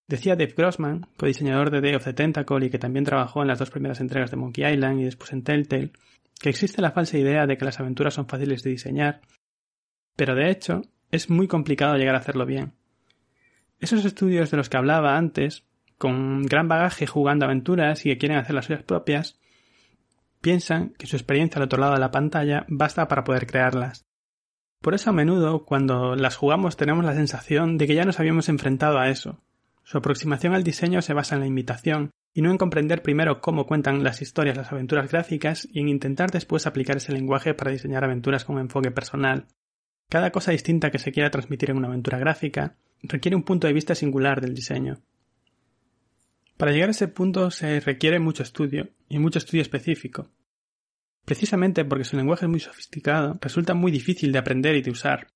Decía 0.08 0.36
Dave 0.36 0.54
Grossman, 0.56 1.08
codiseñador 1.18 1.72
de 1.72 1.82
Day 1.82 1.96
of 1.96 2.04
the 2.04 2.14
Tentacle 2.14 2.66
y 2.66 2.70
que 2.70 2.78
también 2.78 3.06
trabajó 3.06 3.42
en 3.42 3.48
las 3.48 3.58
dos 3.58 3.72
primeras 3.72 4.00
entregas 4.00 4.30
de 4.30 4.38
Monkey 4.38 4.72
Island 4.72 5.00
y 5.00 5.06
después 5.06 5.34
en 5.34 5.44
Telltale, 5.44 5.92
que 6.40 6.50
existe 6.50 6.82
la 6.82 6.92
falsa 6.92 7.18
idea 7.18 7.48
de 7.48 7.58
que 7.58 7.66
las 7.66 7.80
aventuras 7.80 8.14
son 8.14 8.28
fáciles 8.28 8.62
de 8.62 8.72
diseñar, 8.72 9.22
pero 10.16 10.36
de 10.36 10.52
hecho 10.52 10.82
es 11.10 11.30
muy 11.30 11.48
complicado 11.48 11.96
llegar 11.96 12.16
a 12.16 12.20
hacerlo 12.20 12.46
bien. 12.46 12.74
Esos 13.84 14.06
estudios 14.06 14.50
de 14.50 14.56
los 14.56 14.70
que 14.70 14.78
hablaba 14.78 15.18
antes, 15.18 15.66
con 15.98 16.44
gran 16.44 16.70
bagaje 16.70 17.06
jugando 17.06 17.44
aventuras 17.44 18.06
y 18.06 18.10
que 18.12 18.18
quieren 18.18 18.38
hacer 18.38 18.56
las 18.56 18.64
suyas 18.64 18.84
propias, 18.84 19.38
piensan 20.40 20.94
que 20.98 21.06
su 21.06 21.18
experiencia 21.18 21.58
al 21.60 21.66
otro 21.66 21.82
lado 21.82 21.92
de 21.92 22.00
la 22.00 22.10
pantalla 22.10 22.66
basta 22.70 23.10
para 23.10 23.26
poder 23.26 23.46
crearlas. 23.46 24.06
Por 24.82 24.94
eso 24.94 25.10
a 25.10 25.14
menudo, 25.14 25.66
cuando 25.66 26.16
las 26.16 26.38
jugamos, 26.38 26.78
tenemos 26.78 27.04
la 27.04 27.14
sensación 27.14 27.78
de 27.78 27.86
que 27.86 27.96
ya 27.96 28.06
nos 28.06 28.22
habíamos 28.22 28.48
enfrentado 28.48 29.00
a 29.00 29.10
eso, 29.10 29.42
su 29.84 29.98
aproximación 29.98 30.54
al 30.54 30.64
diseño 30.64 31.02
se 31.02 31.14
basa 31.14 31.36
en 31.36 31.42
la 31.42 31.48
imitación, 31.48 32.12
y 32.34 32.42
no 32.42 32.52
en 32.52 32.58
comprender 32.58 33.02
primero 33.02 33.42
cómo 33.42 33.66
cuentan 33.66 34.02
las 34.02 34.22
historias 34.22 34.56
las 34.56 34.72
aventuras 34.72 35.12
gráficas 35.12 35.68
y 35.70 35.82
en 35.82 35.90
intentar 35.90 36.32
después 36.32 36.68
aplicar 36.68 36.96
ese 36.96 37.12
lenguaje 37.12 37.54
para 37.54 37.72
diseñar 37.72 38.06
aventuras 38.06 38.46
con 38.46 38.60
enfoque 38.60 38.92
personal. 38.92 39.48
Cada 40.08 40.32
cosa 40.32 40.52
distinta 40.54 40.90
que 40.90 41.00
se 41.00 41.12
quiera 41.12 41.32
transmitir 41.32 41.72
en 41.72 41.78
una 41.80 41.90
aventura 41.90 42.18
gráfica 42.18 42.78
requiere 43.04 43.36
un 43.36 43.44
punto 43.44 43.68
de 43.68 43.74
vista 43.74 43.96
singular 43.96 44.42
del 44.42 44.54
diseño. 44.54 45.02
Para 46.58 46.72
llegar 46.72 46.90
a 46.90 46.92
ese 46.92 47.08
punto 47.08 47.52
se 47.52 47.80
requiere 47.80 48.20
mucho 48.20 48.44
estudio, 48.44 48.90
y 49.10 49.20
mucho 49.20 49.38
estudio 49.38 49.62
específico. 49.62 50.32
Precisamente 51.26 51.86
porque 51.86 52.04
su 52.04 52.18
lenguaje 52.18 52.46
es 52.46 52.50
muy 52.50 52.60
sofisticado, 52.60 53.38
resulta 53.42 53.74
muy 53.74 53.92
difícil 53.92 54.32
de 54.32 54.40
aprender 54.40 54.76
y 54.76 54.82
de 54.82 54.92
usar. 54.92 55.28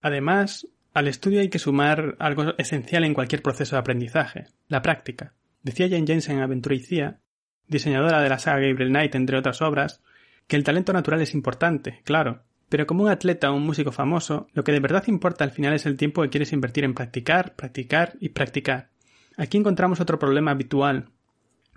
Además, 0.00 0.66
al 0.92 1.08
estudio 1.08 1.40
hay 1.40 1.48
que 1.48 1.58
sumar 1.58 2.16
algo 2.18 2.56
esencial 2.58 3.04
en 3.04 3.14
cualquier 3.14 3.42
proceso 3.42 3.76
de 3.76 3.80
aprendizaje, 3.80 4.46
la 4.68 4.82
práctica. 4.82 5.34
Decía 5.62 5.88
Jane 5.88 6.06
Jensen 6.06 6.36
en 6.36 6.42
Aventura 6.42 7.20
diseñadora 7.68 8.20
de 8.20 8.28
la 8.28 8.38
saga 8.38 8.66
Gabriel 8.66 8.90
Knight, 8.90 9.14
entre 9.14 9.38
otras 9.38 9.62
obras, 9.62 10.02
que 10.48 10.56
el 10.56 10.64
talento 10.64 10.92
natural 10.92 11.20
es 11.20 11.34
importante, 11.34 12.00
claro, 12.04 12.42
Pero 12.70 12.86
como 12.86 13.02
un 13.02 13.10
atleta 13.10 13.50
o 13.50 13.54
un 13.56 13.66
músico 13.66 13.92
famoso, 13.92 14.46
lo 14.54 14.64
que 14.64 14.72
de 14.72 14.80
verdad 14.80 15.04
importa 15.08 15.44
al 15.44 15.50
final 15.50 15.74
es 15.74 15.86
el 15.86 15.96
tiempo 15.96 16.22
que 16.22 16.30
quieres 16.30 16.52
invertir 16.52 16.84
en 16.84 16.94
practicar, 16.94 17.56
practicar 17.56 18.14
y 18.20 18.30
practicar. 18.30 18.88
Aquí 19.36 19.58
encontramos 19.58 20.00
otro 20.00 20.20
problema 20.20 20.52
habitual. 20.52 21.10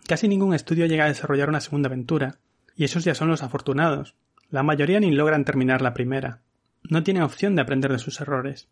Casi 0.07 0.27
ningún 0.27 0.53
estudio 0.53 0.85
llega 0.85 1.05
a 1.05 1.07
desarrollar 1.07 1.49
una 1.49 1.61
segunda 1.61 1.87
aventura, 1.87 2.37
y 2.75 2.83
esos 2.83 3.03
ya 3.03 3.15
son 3.15 3.27
los 3.27 3.41
afortunados. 3.41 4.15
La 4.51 4.61
mayoría 4.61 4.99
ni 4.99 5.11
logran 5.11 5.45
terminar 5.45 5.81
la 5.81 5.95
primera. 5.95 6.41
No 6.83 7.01
tienen 7.01 7.23
opción 7.23 7.55
de 7.55 7.63
aprender 7.63 7.91
de 7.91 7.99
sus 7.99 8.21
errores. 8.21 8.69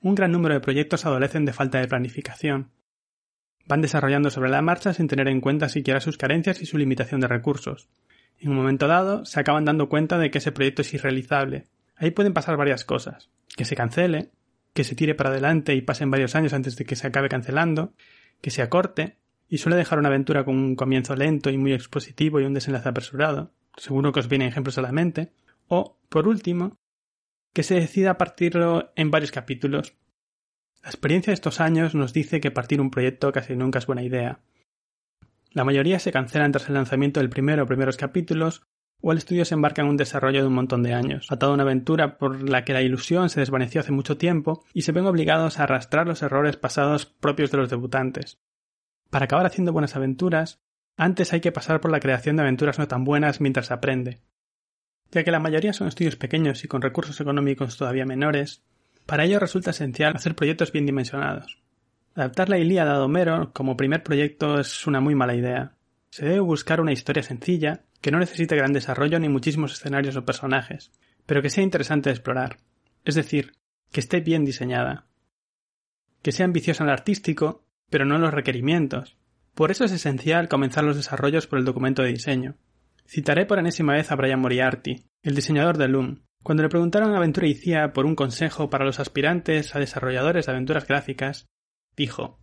Un 0.00 0.14
gran 0.14 0.30
número 0.30 0.54
de 0.54 0.60
proyectos 0.60 1.06
adolecen 1.06 1.44
de 1.44 1.52
falta 1.52 1.80
de 1.80 1.88
planificación. 1.88 2.70
Van 3.66 3.80
desarrollando 3.80 4.30
sobre 4.30 4.50
la 4.50 4.62
marcha 4.62 4.92
sin 4.94 5.08
tener 5.08 5.26
en 5.26 5.40
cuenta 5.40 5.68
siquiera 5.68 6.00
sus 6.00 6.18
carencias 6.18 6.62
y 6.62 6.66
su 6.66 6.78
limitación 6.78 7.20
de 7.20 7.28
recursos. 7.28 7.88
En 8.38 8.50
un 8.50 8.56
momento 8.56 8.86
dado, 8.86 9.24
se 9.24 9.40
acaban 9.40 9.64
dando 9.64 9.88
cuenta 9.88 10.18
de 10.18 10.30
que 10.30 10.38
ese 10.38 10.52
proyecto 10.52 10.82
es 10.82 10.92
irrealizable. 10.94 11.66
Ahí 11.96 12.10
pueden 12.10 12.34
pasar 12.34 12.56
varias 12.56 12.84
cosas. 12.84 13.30
Que 13.56 13.64
se 13.64 13.76
cancele, 13.76 14.30
que 14.72 14.84
se 14.84 14.94
tire 14.94 15.14
para 15.14 15.30
adelante 15.30 15.74
y 15.74 15.82
pasen 15.82 16.10
varios 16.10 16.34
años 16.34 16.52
antes 16.52 16.76
de 16.76 16.84
que 16.84 16.96
se 16.96 17.06
acabe 17.06 17.28
cancelando, 17.28 17.94
que 18.40 18.50
se 18.50 18.62
acorte, 18.62 19.16
y 19.48 19.58
suele 19.58 19.76
dejar 19.76 19.98
una 19.98 20.08
aventura 20.08 20.44
con 20.44 20.56
un 20.56 20.76
comienzo 20.76 21.14
lento 21.14 21.50
y 21.50 21.58
muy 21.58 21.72
expositivo 21.72 22.40
y 22.40 22.44
un 22.44 22.54
desenlace 22.54 22.88
apresurado. 22.88 23.52
Seguro 23.76 24.12
que 24.12 24.20
os 24.20 24.28
vienen 24.28 24.48
ejemplos 24.48 24.78
a 24.78 24.82
la 24.82 24.92
mente. 24.92 25.32
O, 25.68 25.98
por 26.08 26.28
último, 26.28 26.76
que 27.52 27.62
se 27.62 27.74
decida 27.74 28.18
partirlo 28.18 28.92
en 28.96 29.10
varios 29.10 29.30
capítulos. 29.30 29.94
La 30.82 30.90
experiencia 30.90 31.30
de 31.30 31.34
estos 31.34 31.60
años 31.60 31.94
nos 31.94 32.12
dice 32.12 32.40
que 32.40 32.50
partir 32.50 32.80
un 32.80 32.90
proyecto 32.90 33.32
casi 33.32 33.56
nunca 33.56 33.78
es 33.78 33.86
buena 33.86 34.02
idea. 34.02 34.40
La 35.54 35.62
mayoría 35.62 36.00
se 36.00 36.10
cancelan 36.10 36.50
tras 36.50 36.68
el 36.68 36.74
lanzamiento 36.74 37.20
del 37.20 37.30
primero 37.30 37.62
o 37.62 37.66
primeros 37.66 37.96
capítulos, 37.96 38.62
o 39.00 39.12
el 39.12 39.18
estudio 39.18 39.44
se 39.44 39.54
embarca 39.54 39.82
en 39.82 39.88
un 39.88 39.96
desarrollo 39.96 40.40
de 40.40 40.48
un 40.48 40.54
montón 40.54 40.82
de 40.82 40.94
años, 40.94 41.30
atado 41.30 41.52
a 41.52 41.54
una 41.54 41.62
aventura 41.62 42.18
por 42.18 42.48
la 42.48 42.64
que 42.64 42.72
la 42.72 42.82
ilusión 42.82 43.30
se 43.30 43.38
desvaneció 43.38 43.80
hace 43.80 43.92
mucho 43.92 44.16
tiempo 44.16 44.64
y 44.72 44.82
se 44.82 44.90
ven 44.90 45.06
obligados 45.06 45.60
a 45.60 45.62
arrastrar 45.62 46.08
los 46.08 46.22
errores 46.22 46.56
pasados 46.56 47.06
propios 47.06 47.52
de 47.52 47.58
los 47.58 47.70
debutantes. 47.70 48.40
Para 49.10 49.26
acabar 49.26 49.46
haciendo 49.46 49.72
buenas 49.72 49.94
aventuras, 49.94 50.60
antes 50.96 51.32
hay 51.32 51.40
que 51.40 51.52
pasar 51.52 51.80
por 51.80 51.92
la 51.92 52.00
creación 52.00 52.34
de 52.34 52.42
aventuras 52.42 52.80
no 52.80 52.88
tan 52.88 53.04
buenas 53.04 53.40
mientras 53.40 53.70
aprende. 53.70 54.22
Ya 55.12 55.22
que 55.22 55.30
la 55.30 55.38
mayoría 55.38 55.72
son 55.72 55.86
estudios 55.86 56.16
pequeños 56.16 56.64
y 56.64 56.68
con 56.68 56.82
recursos 56.82 57.20
económicos 57.20 57.76
todavía 57.76 58.06
menores, 58.06 58.64
para 59.06 59.24
ello 59.24 59.38
resulta 59.38 59.70
esencial 59.70 60.16
hacer 60.16 60.34
proyectos 60.34 60.72
bien 60.72 60.86
dimensionados. 60.86 61.63
Adaptar 62.14 62.48
la 62.48 62.58
Ilíada 62.58 62.94
de 62.94 63.00
Homero 63.00 63.52
como 63.52 63.76
primer 63.76 64.04
proyecto 64.04 64.60
es 64.60 64.86
una 64.86 65.00
muy 65.00 65.16
mala 65.16 65.34
idea. 65.34 65.72
Se 66.10 66.24
debe 66.24 66.38
buscar 66.40 66.80
una 66.80 66.92
historia 66.92 67.24
sencilla, 67.24 67.86
que 68.00 68.12
no 68.12 68.20
necesite 68.20 68.54
gran 68.54 68.72
desarrollo 68.72 69.18
ni 69.18 69.28
muchísimos 69.28 69.72
escenarios 69.72 70.14
o 70.14 70.24
personajes, 70.24 70.92
pero 71.26 71.42
que 71.42 71.50
sea 71.50 71.64
interesante 71.64 72.10
de 72.10 72.14
explorar. 72.14 72.58
Es 73.04 73.16
decir, 73.16 73.54
que 73.90 73.98
esté 73.98 74.20
bien 74.20 74.44
diseñada. 74.44 75.06
Que 76.22 76.30
sea 76.30 76.46
ambiciosa 76.46 76.84
en 76.84 76.86
lo 76.86 76.92
artístico, 76.92 77.64
pero 77.90 78.04
no 78.04 78.14
en 78.14 78.22
los 78.22 78.32
requerimientos. 78.32 79.16
Por 79.56 79.72
eso 79.72 79.84
es 79.84 79.90
esencial 79.90 80.48
comenzar 80.48 80.84
los 80.84 80.96
desarrollos 80.96 81.48
por 81.48 81.58
el 81.58 81.64
documento 81.64 82.02
de 82.02 82.10
diseño. 82.10 82.54
Citaré 83.08 83.44
por 83.44 83.58
enésima 83.58 83.94
vez 83.94 84.12
a 84.12 84.16
Brian 84.16 84.40
Moriarty, 84.40 85.04
el 85.22 85.34
diseñador 85.34 85.78
de 85.78 85.88
Loom. 85.88 86.22
Cuando 86.44 86.62
le 86.62 86.68
preguntaron 86.68 87.12
a 87.12 87.16
Aventura 87.16 87.48
ICIA 87.48 87.92
por 87.92 88.06
un 88.06 88.14
consejo 88.14 88.70
para 88.70 88.84
los 88.84 89.00
aspirantes 89.00 89.74
a 89.74 89.80
desarrolladores 89.80 90.46
de 90.46 90.52
aventuras 90.52 90.86
gráficas, 90.86 91.46
Dijo 91.96 92.38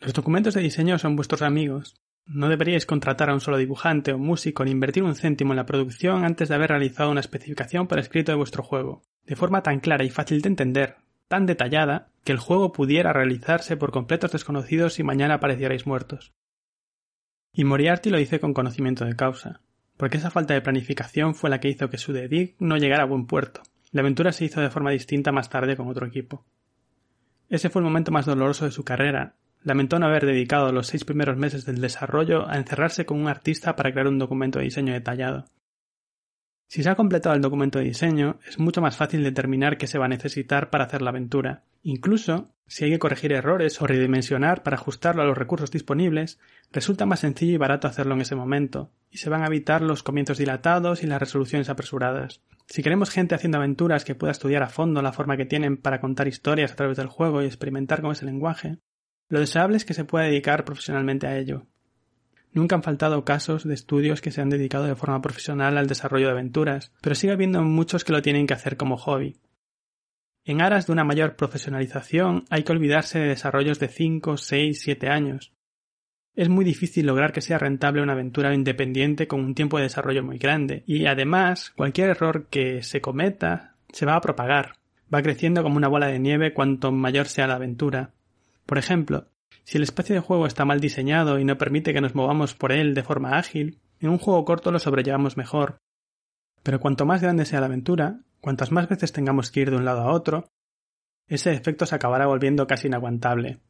Los 0.00 0.14
documentos 0.14 0.54
de 0.54 0.62
diseño 0.62 0.98
son 0.98 1.16
vuestros 1.16 1.42
amigos. 1.42 1.94
No 2.26 2.48
deberíais 2.48 2.86
contratar 2.86 3.28
a 3.28 3.34
un 3.34 3.40
solo 3.40 3.58
dibujante 3.58 4.12
o 4.12 4.18
músico 4.18 4.64
ni 4.64 4.70
invertir 4.70 5.02
un 5.02 5.14
céntimo 5.14 5.52
en 5.52 5.58
la 5.58 5.66
producción 5.66 6.24
antes 6.24 6.48
de 6.48 6.54
haber 6.54 6.70
realizado 6.70 7.10
una 7.10 7.20
especificación 7.20 7.86
por 7.86 7.98
escrito 7.98 8.32
de 8.32 8.36
vuestro 8.36 8.62
juego, 8.62 9.02
de 9.26 9.36
forma 9.36 9.62
tan 9.62 9.80
clara 9.80 10.04
y 10.04 10.10
fácil 10.10 10.40
de 10.40 10.48
entender, 10.48 10.96
tan 11.28 11.44
detallada, 11.44 12.08
que 12.24 12.32
el 12.32 12.38
juego 12.38 12.72
pudiera 12.72 13.12
realizarse 13.12 13.76
por 13.76 13.92
completos 13.92 14.32
desconocidos 14.32 14.98
y 14.98 15.02
mañana 15.02 15.34
aparecierais 15.34 15.86
muertos. 15.86 16.32
Y 17.52 17.64
Moriarty 17.64 18.08
lo 18.08 18.18
dice 18.18 18.40
con 18.40 18.54
conocimiento 18.54 19.04
de 19.04 19.16
causa, 19.16 19.60
porque 19.98 20.16
esa 20.16 20.30
falta 20.30 20.54
de 20.54 20.62
planificación 20.62 21.34
fue 21.34 21.50
la 21.50 21.60
que 21.60 21.68
hizo 21.68 21.90
que 21.90 21.98
su 21.98 22.14
The 22.14 22.56
no 22.58 22.78
llegara 22.78 23.02
a 23.02 23.06
buen 23.06 23.26
puerto. 23.26 23.62
La 23.92 24.00
aventura 24.00 24.32
se 24.32 24.46
hizo 24.46 24.60
de 24.60 24.70
forma 24.70 24.90
distinta 24.90 25.30
más 25.30 25.50
tarde 25.50 25.76
con 25.76 25.88
otro 25.88 26.06
equipo. 26.06 26.46
Ese 27.48 27.70
fue 27.70 27.80
el 27.80 27.84
momento 27.84 28.10
más 28.10 28.26
doloroso 28.26 28.64
de 28.64 28.70
su 28.70 28.84
carrera. 28.84 29.34
Lamentó 29.62 29.98
no 29.98 30.06
haber 30.06 30.26
dedicado 30.26 30.72
los 30.72 30.86
seis 30.86 31.04
primeros 31.04 31.36
meses 31.36 31.64
del 31.64 31.80
desarrollo 31.80 32.48
a 32.48 32.56
encerrarse 32.56 33.06
con 33.06 33.20
un 33.20 33.28
artista 33.28 33.76
para 33.76 33.92
crear 33.92 34.08
un 34.08 34.18
documento 34.18 34.58
de 34.58 34.66
diseño 34.66 34.92
detallado. 34.92 35.46
Si 36.66 36.82
se 36.82 36.90
ha 36.90 36.96
completado 36.96 37.34
el 37.34 37.42
documento 37.42 37.78
de 37.78 37.84
diseño, 37.84 38.38
es 38.48 38.58
mucho 38.58 38.80
más 38.80 38.96
fácil 38.96 39.22
determinar 39.22 39.78
qué 39.78 39.86
se 39.86 39.98
va 39.98 40.06
a 40.06 40.08
necesitar 40.08 40.70
para 40.70 40.84
hacer 40.84 41.02
la 41.02 41.10
aventura. 41.10 41.62
Incluso, 41.82 42.50
si 42.66 42.84
hay 42.84 42.90
que 42.90 42.98
corregir 42.98 43.32
errores 43.32 43.80
o 43.80 43.86
redimensionar 43.86 44.62
para 44.62 44.76
ajustarlo 44.76 45.22
a 45.22 45.26
los 45.26 45.36
recursos 45.36 45.70
disponibles, 45.70 46.40
resulta 46.72 47.06
más 47.06 47.20
sencillo 47.20 47.52
y 47.52 47.58
barato 47.58 47.86
hacerlo 47.86 48.14
en 48.14 48.22
ese 48.22 48.34
momento, 48.34 48.90
y 49.10 49.18
se 49.18 49.30
van 49.30 49.42
a 49.42 49.46
evitar 49.46 49.82
los 49.82 50.02
comienzos 50.02 50.38
dilatados 50.38 51.02
y 51.02 51.06
las 51.06 51.20
resoluciones 51.20 51.68
apresuradas. 51.68 52.40
Si 52.66 52.82
queremos 52.82 53.10
gente 53.10 53.34
haciendo 53.34 53.58
aventuras 53.58 54.04
que 54.04 54.14
pueda 54.14 54.32
estudiar 54.32 54.62
a 54.62 54.68
fondo 54.68 55.02
la 55.02 55.12
forma 55.12 55.36
que 55.36 55.44
tienen 55.44 55.76
para 55.76 56.00
contar 56.00 56.28
historias 56.28 56.72
a 56.72 56.76
través 56.76 56.96
del 56.96 57.08
juego 57.08 57.42
y 57.42 57.46
experimentar 57.46 58.00
con 58.00 58.12
ese 58.12 58.24
lenguaje, 58.24 58.78
lo 59.28 59.40
deseable 59.40 59.76
es 59.76 59.84
que 59.84 59.94
se 59.94 60.04
pueda 60.04 60.26
dedicar 60.26 60.64
profesionalmente 60.64 61.26
a 61.26 61.36
ello. 61.36 61.66
Nunca 62.52 62.76
han 62.76 62.82
faltado 62.82 63.24
casos 63.24 63.64
de 63.64 63.74
estudios 63.74 64.20
que 64.20 64.30
se 64.30 64.40
han 64.40 64.48
dedicado 64.48 64.84
de 64.84 64.94
forma 64.94 65.20
profesional 65.20 65.76
al 65.76 65.88
desarrollo 65.88 66.26
de 66.26 66.32
aventuras, 66.32 66.92
pero 67.00 67.14
sigue 67.14 67.32
habiendo 67.32 67.62
muchos 67.62 68.04
que 68.04 68.12
lo 68.12 68.22
tienen 68.22 68.46
que 68.46 68.54
hacer 68.54 68.76
como 68.76 68.96
hobby. 68.96 69.40
En 70.44 70.62
aras 70.62 70.86
de 70.86 70.92
una 70.92 71.04
mayor 71.04 71.36
profesionalización 71.36 72.44
hay 72.50 72.62
que 72.62 72.72
olvidarse 72.72 73.18
de 73.18 73.28
desarrollos 73.28 73.80
de 73.80 73.88
5, 73.88 74.36
6, 74.36 74.80
7 74.80 75.08
años, 75.08 75.52
es 76.36 76.48
muy 76.48 76.64
difícil 76.64 77.06
lograr 77.06 77.32
que 77.32 77.40
sea 77.40 77.58
rentable 77.58 78.02
una 78.02 78.12
aventura 78.12 78.54
independiente 78.54 79.28
con 79.28 79.40
un 79.40 79.54
tiempo 79.54 79.76
de 79.76 79.84
desarrollo 79.84 80.22
muy 80.22 80.38
grande, 80.38 80.82
y 80.86 81.06
además 81.06 81.70
cualquier 81.76 82.10
error 82.10 82.46
que 82.48 82.82
se 82.82 83.00
cometa 83.00 83.76
se 83.92 84.06
va 84.06 84.16
a 84.16 84.20
propagar, 84.20 84.76
va 85.12 85.22
creciendo 85.22 85.62
como 85.62 85.76
una 85.76 85.88
bola 85.88 86.08
de 86.08 86.18
nieve 86.18 86.52
cuanto 86.52 86.90
mayor 86.90 87.26
sea 87.26 87.46
la 87.46 87.54
aventura. 87.54 88.10
Por 88.66 88.78
ejemplo, 88.78 89.28
si 89.62 89.78
el 89.78 89.84
espacio 89.84 90.14
de 90.14 90.20
juego 90.20 90.46
está 90.46 90.64
mal 90.64 90.80
diseñado 90.80 91.38
y 91.38 91.44
no 91.44 91.56
permite 91.56 91.94
que 91.94 92.00
nos 92.00 92.14
movamos 92.14 92.54
por 92.54 92.72
él 92.72 92.94
de 92.94 93.04
forma 93.04 93.38
ágil, 93.38 93.78
en 94.00 94.10
un 94.10 94.18
juego 94.18 94.44
corto 94.44 94.72
lo 94.72 94.78
sobrellevamos 94.78 95.36
mejor. 95.36 95.78
Pero 96.62 96.80
cuanto 96.80 97.06
más 97.06 97.22
grande 97.22 97.44
sea 97.44 97.60
la 97.60 97.66
aventura, 97.66 98.20
cuantas 98.40 98.72
más 98.72 98.88
veces 98.88 99.12
tengamos 99.12 99.50
que 99.50 99.60
ir 99.60 99.70
de 99.70 99.76
un 99.76 99.84
lado 99.84 100.02
a 100.02 100.12
otro, 100.12 100.48
ese 101.28 101.52
efecto 101.52 101.86
se 101.86 101.94
acabará 101.94 102.26
volviendo 102.26 102.66
casi 102.66 102.88
inaguantable. 102.88 103.60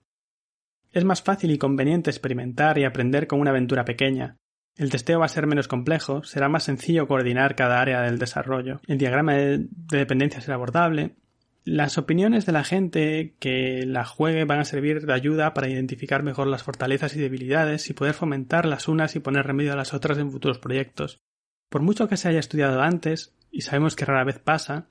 Es 0.95 1.05
más 1.05 1.23
fácil 1.23 1.51
y 1.51 1.59
conveniente 1.59 2.09
experimentar 2.09 2.79
y 2.79 2.85
aprender 2.85 3.27
con 3.27 3.41
una 3.41 3.51
aventura 3.51 3.85
pequeña. 3.85 4.37
El 4.77 4.91
testeo 4.91 5.19
va 5.19 5.27
a 5.27 5.29
ser 5.29 5.49
menos 5.49 5.67
complejo, 5.67 6.23
será 6.23 6.49
más 6.49 6.63
sencillo 6.63 7.09
coordinar 7.09 7.57
cada 7.57 7.81
área 7.81 8.03
del 8.03 8.21
desarrollo. 8.21 8.81
El 8.87 8.99
diagrama 8.99 9.35
de, 9.35 9.67
dependencia 9.91 10.41
será 10.41 10.55
abordable. 10.55 11.17
Las 11.65 11.99
opiniones 11.99 12.47
de 12.47 12.53
la 12.53 12.63
gente 12.63 13.35
que 13.41 13.85
la 13.87 14.05
juegue 14.05 14.45
van 14.45 14.61
a 14.61 14.65
servir 14.65 15.05
de 15.05 15.13
ayuda 15.13 15.53
para 15.53 15.69
identificar 15.69 16.23
mejor 16.23 16.47
las 16.47 16.63
fortalezas 16.63 17.17
y 17.17 17.21
debilidades 17.21 17.91
y 17.91 17.95
poder 17.95 18.15
fomentar 18.15 18.65
las 18.65 18.87
unas 18.87 19.17
y 19.17 19.21
poner 19.21 19.47
remedio 19.47 19.73
a 19.73 19.77
las 19.77 19.95
otras 19.95 20.17
en 20.19 20.31
futuros 20.31 20.61
proyectos. 20.61 21.19
Por 21.71 21.83
mucho 21.83 22.07
que 22.07 22.17
se 22.17 22.29
haya 22.29 22.39
estudiado 22.39 22.81
antes, 22.83 23.35
y 23.51 23.63
sabemos 23.63 23.97
que 23.97 24.05
rara 24.05 24.23
vez 24.23 24.39
pasa, 24.39 24.87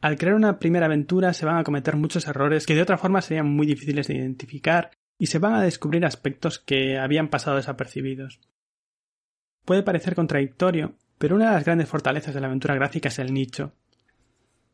al 0.00 0.16
crear 0.16 0.36
una 0.36 0.58
primera 0.58 0.86
aventura 0.86 1.34
se 1.34 1.44
van 1.44 1.58
a 1.58 1.64
cometer 1.64 1.96
muchos 1.96 2.26
errores 2.26 2.64
que 2.64 2.74
de 2.74 2.82
otra 2.82 2.96
forma 2.96 3.20
serían 3.20 3.46
muy 3.46 3.66
difíciles 3.66 4.08
de 4.08 4.14
identificar 4.16 4.90
y 5.18 5.26
se 5.26 5.38
van 5.38 5.54
a 5.54 5.62
descubrir 5.62 6.04
aspectos 6.04 6.58
que 6.58 6.98
habían 6.98 7.28
pasado 7.28 7.56
desapercibidos. 7.56 8.40
Puede 9.64 9.82
parecer 9.82 10.14
contradictorio, 10.14 10.96
pero 11.18 11.36
una 11.36 11.46
de 11.46 11.52
las 11.52 11.64
grandes 11.64 11.88
fortalezas 11.88 12.34
de 12.34 12.40
la 12.40 12.48
aventura 12.48 12.74
gráfica 12.74 13.08
es 13.08 13.18
el 13.18 13.32
nicho. 13.32 13.72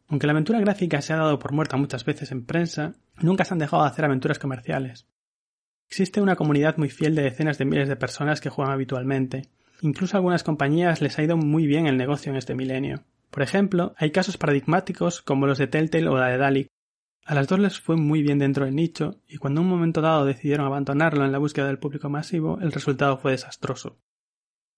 Aunque 0.08 0.26
la 0.26 0.32
aventura 0.32 0.60
gráfica 0.60 1.02
se 1.02 1.12
ha 1.12 1.16
dado 1.16 1.38
por 1.38 1.52
muerta 1.52 1.76
muchas 1.76 2.04
veces 2.04 2.32
en 2.32 2.46
prensa, 2.46 2.94
nunca 3.20 3.44
se 3.44 3.52
han 3.52 3.58
dejado 3.58 3.82
de 3.82 3.90
hacer 3.90 4.06
aventuras 4.06 4.38
comerciales. 4.38 5.06
Existe 5.88 6.20
una 6.20 6.36
comunidad 6.36 6.78
muy 6.78 6.88
fiel 6.88 7.14
de 7.14 7.22
decenas 7.22 7.58
de 7.58 7.66
miles 7.66 7.88
de 7.88 7.96
personas 7.96 8.40
que 8.40 8.50
juegan 8.50 8.72
habitualmente. 8.72 9.48
Incluso 9.82 10.16
a 10.16 10.18
algunas 10.18 10.44
compañías 10.44 11.02
les 11.02 11.18
ha 11.18 11.22
ido 11.22 11.36
muy 11.36 11.66
bien 11.66 11.86
el 11.86 11.96
negocio 11.96 12.30
en 12.30 12.38
este 12.38 12.54
milenio. 12.54 13.04
Por 13.30 13.42
ejemplo, 13.42 13.94
hay 13.98 14.10
casos 14.10 14.38
paradigmáticos 14.38 15.22
como 15.22 15.46
los 15.46 15.58
de 15.58 15.66
Telltale 15.66 16.08
o 16.08 16.16
la 16.16 16.28
de 16.28 16.38
a 17.28 17.34
las 17.34 17.46
dos 17.46 17.58
les 17.58 17.78
fue 17.78 17.96
muy 17.96 18.22
bien 18.22 18.38
dentro 18.38 18.64
del 18.64 18.74
nicho, 18.74 19.20
y 19.28 19.36
cuando 19.36 19.60
un 19.60 19.68
momento 19.68 20.00
dado 20.00 20.24
decidieron 20.24 20.64
abandonarlo 20.64 21.26
en 21.26 21.30
la 21.30 21.36
búsqueda 21.36 21.66
del 21.66 21.78
público 21.78 22.08
masivo, 22.08 22.58
el 22.62 22.72
resultado 22.72 23.18
fue 23.18 23.32
desastroso. 23.32 23.98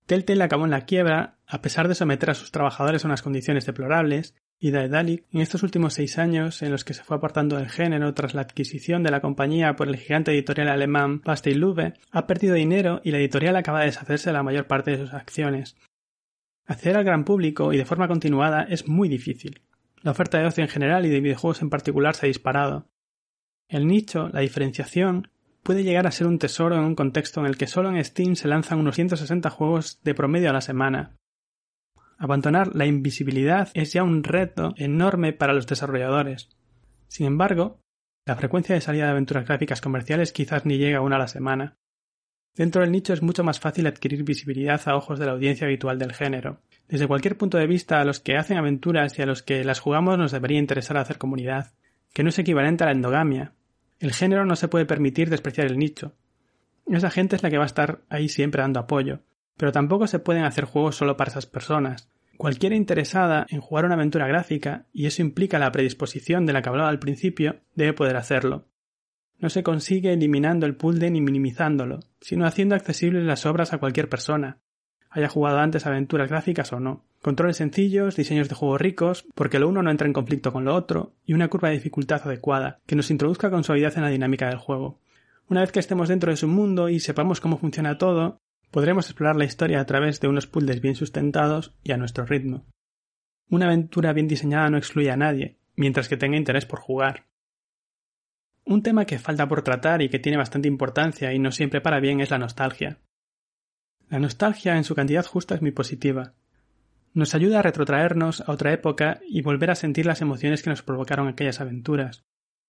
Telltale 0.06 0.42
acabó 0.42 0.64
en 0.64 0.72
la 0.72 0.84
quiebra, 0.84 1.38
a 1.46 1.62
pesar 1.62 1.86
de 1.86 1.94
someter 1.94 2.28
a 2.28 2.34
sus 2.34 2.50
trabajadores 2.50 3.04
a 3.04 3.06
unas 3.06 3.22
condiciones 3.22 3.66
deplorables, 3.66 4.34
y 4.58 4.72
Daedalic, 4.72 5.26
en 5.32 5.42
estos 5.42 5.62
últimos 5.62 5.94
seis 5.94 6.18
años, 6.18 6.60
en 6.62 6.72
los 6.72 6.84
que 6.84 6.92
se 6.92 7.04
fue 7.04 7.18
apartando 7.18 7.56
del 7.56 7.68
género 7.68 8.12
tras 8.14 8.34
la 8.34 8.40
adquisición 8.40 9.04
de 9.04 9.12
la 9.12 9.20
compañía 9.20 9.76
por 9.76 9.86
el 9.86 9.96
gigante 9.96 10.32
editorial 10.32 10.70
alemán 10.70 11.22
Bastei 11.24 11.54
Lube, 11.54 11.94
ha 12.10 12.26
perdido 12.26 12.56
dinero 12.56 13.00
y 13.04 13.12
la 13.12 13.18
editorial 13.18 13.54
acaba 13.54 13.78
de 13.78 13.86
deshacerse 13.86 14.30
de 14.30 14.34
la 14.34 14.42
mayor 14.42 14.66
parte 14.66 14.90
de 14.90 14.98
sus 14.98 15.14
acciones. 15.14 15.76
Acceder 16.66 16.96
al 16.96 17.04
gran 17.04 17.24
público 17.24 17.72
y 17.72 17.76
de 17.76 17.84
forma 17.84 18.08
continuada 18.08 18.64
es 18.64 18.88
muy 18.88 19.08
difícil. 19.08 19.62
La 20.02 20.12
oferta 20.12 20.38
de 20.38 20.46
ocio 20.46 20.64
en 20.64 20.70
general 20.70 21.04
y 21.04 21.10
de 21.10 21.20
videojuegos 21.20 21.60
en 21.60 21.68
particular 21.68 22.14
se 22.14 22.26
ha 22.26 22.28
disparado. 22.28 22.88
El 23.68 23.86
nicho, 23.86 24.28
la 24.30 24.40
diferenciación, 24.40 25.28
puede 25.62 25.84
llegar 25.84 26.06
a 26.06 26.10
ser 26.10 26.26
un 26.26 26.38
tesoro 26.38 26.76
en 26.76 26.84
un 26.84 26.94
contexto 26.94 27.40
en 27.40 27.46
el 27.46 27.58
que 27.58 27.66
solo 27.66 27.90
en 27.90 28.02
Steam 28.02 28.34
se 28.34 28.48
lanzan 28.48 28.78
unos 28.78 28.96
160 28.96 29.50
juegos 29.50 30.00
de 30.02 30.14
promedio 30.14 30.50
a 30.50 30.54
la 30.54 30.62
semana. 30.62 31.16
Abandonar 32.18 32.74
la 32.74 32.86
invisibilidad 32.86 33.70
es 33.74 33.92
ya 33.92 34.02
un 34.02 34.24
reto 34.24 34.72
enorme 34.76 35.32
para 35.32 35.52
los 35.52 35.66
desarrolladores. 35.66 36.48
Sin 37.08 37.26
embargo, 37.26 37.80
la 38.26 38.36
frecuencia 38.36 38.74
de 38.74 38.80
salida 38.80 39.04
de 39.04 39.10
aventuras 39.12 39.46
gráficas 39.46 39.80
comerciales 39.80 40.32
quizás 40.32 40.64
ni 40.64 40.78
llega 40.78 40.98
a 40.98 41.02
una 41.02 41.16
a 41.16 41.20
la 41.20 41.28
semana. 41.28 41.79
Dentro 42.56 42.82
del 42.82 42.92
nicho 42.92 43.12
es 43.12 43.22
mucho 43.22 43.44
más 43.44 43.60
fácil 43.60 43.86
adquirir 43.86 44.24
visibilidad 44.24 44.80
a 44.86 44.96
ojos 44.96 45.18
de 45.18 45.26
la 45.26 45.32
audiencia 45.32 45.66
habitual 45.66 45.98
del 45.98 46.12
género. 46.12 46.60
Desde 46.88 47.06
cualquier 47.06 47.36
punto 47.36 47.56
de 47.56 47.66
vista, 47.66 48.00
a 48.00 48.04
los 48.04 48.20
que 48.20 48.36
hacen 48.36 48.58
aventuras 48.58 49.18
y 49.18 49.22
a 49.22 49.26
los 49.26 49.42
que 49.42 49.64
las 49.64 49.80
jugamos 49.80 50.18
nos 50.18 50.32
debería 50.32 50.58
interesar 50.58 50.96
hacer 50.96 51.18
comunidad, 51.18 51.72
que 52.12 52.22
no 52.22 52.30
es 52.30 52.38
equivalente 52.38 52.84
a 52.84 52.88
la 52.88 52.92
endogamia, 52.92 53.52
el 54.00 54.12
género 54.12 54.44
no 54.44 54.56
se 54.56 54.68
puede 54.68 54.86
permitir 54.86 55.30
despreciar 55.30 55.66
el 55.66 55.78
nicho. 55.78 56.14
Esa 56.86 57.10
gente 57.10 57.36
es 57.36 57.42
la 57.42 57.50
que 57.50 57.58
va 57.58 57.64
a 57.64 57.66
estar 57.66 58.00
ahí 58.08 58.28
siempre 58.28 58.62
dando 58.62 58.80
apoyo, 58.80 59.20
pero 59.56 59.70
tampoco 59.72 60.06
se 60.06 60.18
pueden 60.18 60.44
hacer 60.44 60.64
juegos 60.64 60.96
solo 60.96 61.16
para 61.16 61.30
esas 61.30 61.46
personas. 61.46 62.10
Cualquiera 62.36 62.74
interesada 62.74 63.46
en 63.50 63.60
jugar 63.60 63.84
una 63.84 63.94
aventura 63.94 64.26
gráfica, 64.26 64.86
y 64.92 65.06
eso 65.06 65.20
implica 65.20 65.58
la 65.58 65.70
predisposición 65.70 66.46
de 66.46 66.54
la 66.54 66.62
que 66.62 66.70
hablaba 66.70 66.88
al 66.88 66.98
principio, 66.98 67.60
debe 67.74 67.92
poder 67.92 68.16
hacerlo. 68.16 68.69
No 69.40 69.48
se 69.48 69.62
consigue 69.62 70.12
eliminando 70.12 70.66
el 70.66 70.76
puzzle 70.76 71.10
ni 71.10 71.20
minimizándolo, 71.20 72.00
sino 72.20 72.46
haciendo 72.46 72.74
accesibles 72.74 73.24
las 73.24 73.46
obras 73.46 73.72
a 73.72 73.78
cualquier 73.78 74.08
persona, 74.08 74.58
haya 75.10 75.28
jugado 75.28 75.58
antes 75.58 75.86
aventuras 75.86 76.30
gráficas 76.30 76.72
o 76.72 76.80
no. 76.80 77.04
Controles 77.20 77.56
sencillos, 77.56 78.16
diseños 78.16 78.48
de 78.48 78.54
juegos 78.54 78.80
ricos, 78.80 79.26
porque 79.34 79.58
lo 79.58 79.68
uno 79.68 79.82
no 79.82 79.90
entra 79.90 80.06
en 80.06 80.12
conflicto 80.12 80.52
con 80.52 80.64
lo 80.64 80.74
otro, 80.74 81.12
y 81.26 81.34
una 81.34 81.48
curva 81.48 81.68
de 81.68 81.74
dificultad 81.74 82.22
adecuada, 82.24 82.78
que 82.86 82.96
nos 82.96 83.10
introduzca 83.10 83.50
con 83.50 83.64
suavidad 83.64 83.92
en 83.96 84.04
la 84.04 84.08
dinámica 84.08 84.48
del 84.48 84.58
juego. 84.58 85.00
Una 85.48 85.60
vez 85.60 85.72
que 85.72 85.80
estemos 85.80 86.08
dentro 86.08 86.30
de 86.30 86.36
su 86.36 86.46
mundo 86.46 86.88
y 86.88 87.00
sepamos 87.00 87.40
cómo 87.40 87.58
funciona 87.58 87.98
todo, 87.98 88.38
podremos 88.70 89.06
explorar 89.06 89.36
la 89.36 89.44
historia 89.44 89.80
a 89.80 89.86
través 89.86 90.20
de 90.20 90.28
unos 90.28 90.46
puzzles 90.46 90.80
bien 90.80 90.94
sustentados 90.94 91.74
y 91.82 91.92
a 91.92 91.96
nuestro 91.96 92.24
ritmo. 92.24 92.64
Una 93.50 93.66
aventura 93.66 94.12
bien 94.12 94.28
diseñada 94.28 94.70
no 94.70 94.78
excluye 94.78 95.10
a 95.10 95.16
nadie, 95.16 95.58
mientras 95.74 96.08
que 96.08 96.16
tenga 96.16 96.36
interés 96.36 96.66
por 96.66 96.78
jugar. 96.78 97.26
Un 98.70 98.84
tema 98.84 99.04
que 99.04 99.18
falta 99.18 99.48
por 99.48 99.62
tratar 99.62 100.00
y 100.00 100.08
que 100.08 100.20
tiene 100.20 100.38
bastante 100.38 100.68
importancia 100.68 101.32
y 101.32 101.40
no 101.40 101.50
siempre 101.50 101.80
para 101.80 101.98
bien 101.98 102.20
es 102.20 102.30
la 102.30 102.38
nostalgia. 102.38 103.00
La 104.08 104.20
nostalgia 104.20 104.76
en 104.76 104.84
su 104.84 104.94
cantidad 104.94 105.26
justa 105.26 105.56
es 105.56 105.60
muy 105.60 105.72
positiva. 105.72 106.34
Nos 107.12 107.34
ayuda 107.34 107.58
a 107.58 107.62
retrotraernos 107.62 108.42
a 108.42 108.52
otra 108.52 108.72
época 108.72 109.18
y 109.28 109.42
volver 109.42 109.72
a 109.72 109.74
sentir 109.74 110.06
las 110.06 110.20
emociones 110.20 110.62
que 110.62 110.70
nos 110.70 110.84
provocaron 110.84 111.26
aquellas 111.26 111.60
aventuras. 111.60 112.22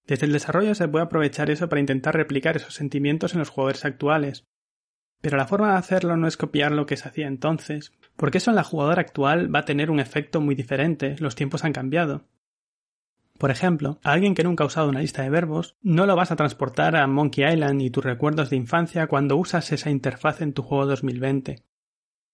Desde 0.07 0.25
el 0.25 0.33
desarrollo 0.33 0.73
se 0.73 0.87
puede 0.87 1.05
aprovechar 1.05 1.51
eso 1.51 1.69
para 1.69 1.81
intentar 1.81 2.15
replicar 2.15 2.55
esos 2.55 2.73
sentimientos 2.73 3.33
en 3.33 3.39
los 3.39 3.49
jugadores 3.49 3.85
actuales. 3.85 4.43
Pero 5.21 5.37
la 5.37 5.45
forma 5.45 5.73
de 5.73 5.77
hacerlo 5.77 6.17
no 6.17 6.27
es 6.27 6.35
copiar 6.35 6.71
lo 6.71 6.87
que 6.87 6.97
se 6.97 7.09
hacía 7.09 7.27
entonces, 7.27 7.93
porque 8.15 8.39
eso 8.39 8.49
en 8.49 8.55
la 8.55 8.63
jugadora 8.63 9.01
actual 9.01 9.53
va 9.53 9.59
a 9.59 9.65
tener 9.65 9.91
un 9.91 9.99
efecto 9.99 10.41
muy 10.41 10.55
diferente, 10.55 11.15
los 11.19 11.35
tiempos 11.35 11.63
han 11.63 11.73
cambiado. 11.73 12.25
Por 13.41 13.49
ejemplo, 13.49 13.99
a 14.03 14.11
alguien 14.11 14.35
que 14.35 14.43
nunca 14.43 14.63
ha 14.63 14.67
usado 14.67 14.87
una 14.87 14.99
lista 14.99 15.23
de 15.23 15.31
verbos, 15.31 15.75
no 15.81 16.05
lo 16.05 16.15
vas 16.15 16.29
a 16.29 16.35
transportar 16.35 16.95
a 16.95 17.07
Monkey 17.07 17.43
Island 17.43 17.81
y 17.81 17.89
tus 17.89 18.05
recuerdos 18.05 18.51
de 18.51 18.55
infancia 18.55 19.07
cuando 19.07 19.35
usas 19.35 19.71
esa 19.71 19.89
interfaz 19.89 20.41
en 20.41 20.53
tu 20.53 20.61
juego 20.61 20.85
2020, 20.85 21.63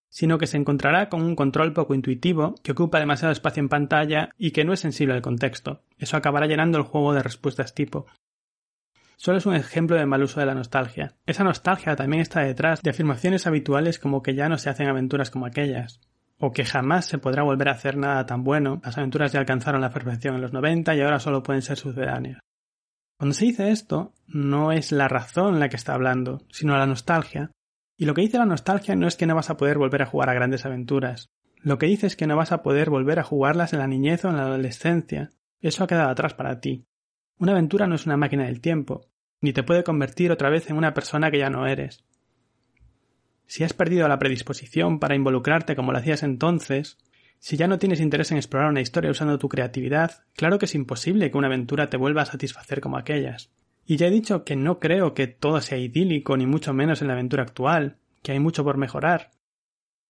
sino 0.09 0.37
que 0.37 0.47
se 0.47 0.57
encontrará 0.57 1.07
con 1.07 1.21
un 1.21 1.37
control 1.37 1.71
poco 1.71 1.95
intuitivo, 1.95 2.55
que 2.61 2.73
ocupa 2.73 2.99
demasiado 2.99 3.31
espacio 3.31 3.61
en 3.61 3.69
pantalla 3.69 4.31
y 4.37 4.51
que 4.51 4.65
no 4.65 4.73
es 4.73 4.81
sensible 4.81 5.13
al 5.13 5.21
contexto. 5.21 5.81
Eso 5.97 6.17
acabará 6.17 6.45
llenando 6.45 6.77
el 6.77 6.83
juego 6.83 7.13
de 7.13 7.23
respuestas 7.23 7.73
tipo. 7.73 8.07
Solo 9.15 9.37
es 9.37 9.45
un 9.45 9.55
ejemplo 9.55 9.95
de 9.95 10.05
mal 10.05 10.23
uso 10.23 10.41
de 10.41 10.45
la 10.45 10.55
nostalgia. 10.55 11.15
Esa 11.25 11.45
nostalgia 11.45 11.95
también 11.95 12.21
está 12.21 12.41
detrás 12.41 12.81
de 12.81 12.89
afirmaciones 12.89 13.47
habituales 13.47 13.97
como 13.97 14.21
que 14.21 14.35
ya 14.35 14.49
no 14.49 14.57
se 14.57 14.69
hacen 14.69 14.89
aventuras 14.89 15.31
como 15.31 15.45
aquellas, 15.45 16.01
o 16.39 16.51
que 16.51 16.65
jamás 16.65 17.05
se 17.05 17.17
podrá 17.17 17.43
volver 17.43 17.69
a 17.69 17.73
hacer 17.73 17.97
nada 17.97 18.25
tan 18.25 18.43
bueno, 18.43 18.79
las 18.83 18.97
aventuras 18.97 19.31
ya 19.31 19.39
alcanzaron 19.39 19.81
la 19.81 19.89
perfección 19.89 20.35
en 20.35 20.41
los 20.41 20.53
90 20.53 20.95
y 20.95 21.01
ahora 21.01 21.19
solo 21.19 21.43
pueden 21.43 21.61
ser 21.61 21.77
sucedáneas. 21.77 22.39
Cuando 23.17 23.33
se 23.33 23.45
dice 23.45 23.71
esto, 23.71 24.13
no 24.27 24.71
es 24.71 24.91
la 24.91 25.07
razón 25.07 25.59
la 25.59 25.69
que 25.69 25.75
está 25.75 25.95
hablando, 25.95 26.43
sino 26.51 26.77
la 26.77 26.85
nostalgia. 26.85 27.51
Y 27.97 28.05
lo 28.05 28.13
que 28.13 28.21
dice 28.21 28.37
la 28.37 28.45
nostalgia 28.45 28.95
no 28.95 29.07
es 29.07 29.15
que 29.15 29.25
no 29.25 29.33
vas 29.33 29.49
a 29.49 29.57
poder 29.57 29.79
volver 29.79 30.03
a 30.03 30.05
jugar 30.05 30.29
a 30.29 30.35
grandes 30.35 30.65
aventuras. 30.67 31.29
Lo 31.63 31.79
que 31.79 31.87
dice 31.87 32.05
es 32.05 32.15
que 32.15 32.27
no 32.27 32.37
vas 32.37 32.51
a 32.51 32.61
poder 32.61 32.91
volver 32.91 33.19
a 33.19 33.23
jugarlas 33.23 33.73
en 33.73 33.79
la 33.79 33.87
niñez 33.87 34.23
o 34.23 34.29
en 34.29 34.37
la 34.37 34.43
adolescencia. 34.43 35.31
Eso 35.59 35.83
ha 35.83 35.87
quedado 35.87 36.09
atrás 36.09 36.35
para 36.35 36.59
ti. 36.59 36.85
Una 37.39 37.53
aventura 37.53 37.87
no 37.87 37.95
es 37.95 38.05
una 38.05 38.17
máquina 38.17 38.45
del 38.45 38.61
tiempo, 38.61 39.07
ni 39.41 39.53
te 39.53 39.63
puede 39.63 39.83
convertir 39.83 40.31
otra 40.31 40.51
vez 40.51 40.69
en 40.69 40.77
una 40.77 40.93
persona 40.93 41.31
que 41.31 41.39
ya 41.39 41.49
no 41.49 41.65
eres. 41.65 42.05
Si 43.47 43.63
has 43.63 43.73
perdido 43.73 44.07
la 44.07 44.19
predisposición 44.19 44.99
para 44.99 45.15
involucrarte 45.15 45.75
como 45.75 45.91
lo 45.91 45.97
hacías 45.97 46.23
entonces, 46.23 46.97
si 47.39 47.55
ya 47.55 47.67
no 47.67 47.79
tienes 47.79 48.01
interés 48.01 48.31
en 48.31 48.37
explorar 48.37 48.69
una 48.69 48.81
historia 48.81 49.11
usando 49.11 49.39
tu 49.39 49.47
creatividad, 49.47 50.23
claro 50.35 50.59
que 50.59 50.65
es 50.65 50.75
imposible 50.75 51.31
que 51.31 51.37
una 51.37 51.47
aventura 51.47 51.89
te 51.89 51.97
vuelva 51.97 52.23
a 52.23 52.25
satisfacer 52.25 52.81
como 52.81 52.97
aquellas. 52.97 53.51
Y 53.85 53.95
ya 53.95 54.07
he 54.07 54.11
dicho 54.11 54.43
que 54.43 54.55
no 54.55 54.79
creo 54.79 55.13
que 55.13 55.27
todo 55.27 55.61
sea 55.61 55.77
idílico, 55.77 56.35
ni 56.35 56.45
mucho 56.45 56.73
menos 56.73 57.01
en 57.01 57.07
la 57.07 57.13
aventura 57.13 57.43
actual, 57.43 57.97
que 58.21 58.33
hay 58.33 58.39
mucho 58.39 58.63
por 58.65 58.77
mejorar. 58.77 59.31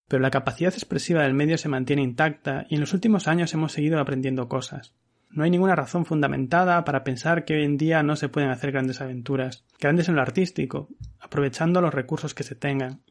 Pero 0.08 0.21
la 0.21 0.32
capacidad 0.32 0.73
expresiva 0.73 1.21
del 1.21 1.34
medio 1.34 1.58
se 1.58 1.69
mantiene 1.69 2.02
intacta 2.02 2.65
y 2.69 2.76
en 2.76 2.82
los 2.82 2.93
últimos 2.93 3.28
años 3.28 3.54
hemos 3.54 3.73
seguido 3.73 4.00
aprendiendo 4.00 4.47
cosas. 4.47 4.95
No 5.30 5.43
hay 5.43 5.52
ninguna 5.52 5.76
razón 5.76 6.06
fundamentada 6.06 6.84
para 6.86 7.04
pensar 7.04 7.45
que 7.45 7.56
hoy 7.56 7.65
en 7.65 7.78
día 7.78 8.02
no 8.02 8.15
se 8.15 8.30
pueden 8.30 8.50
hacer 8.50 8.71
grandes 8.71 9.02
aventuras, 9.02 9.65
grandes 9.80 10.08
en 10.08 10.15
lo 10.15 10.21
artístico, 10.21 10.89
aprovechando 11.19 11.82
los 11.82 11.93
recursos 11.93 12.34
que 12.34 12.43
se 12.43 12.56
tengan. 12.56 13.02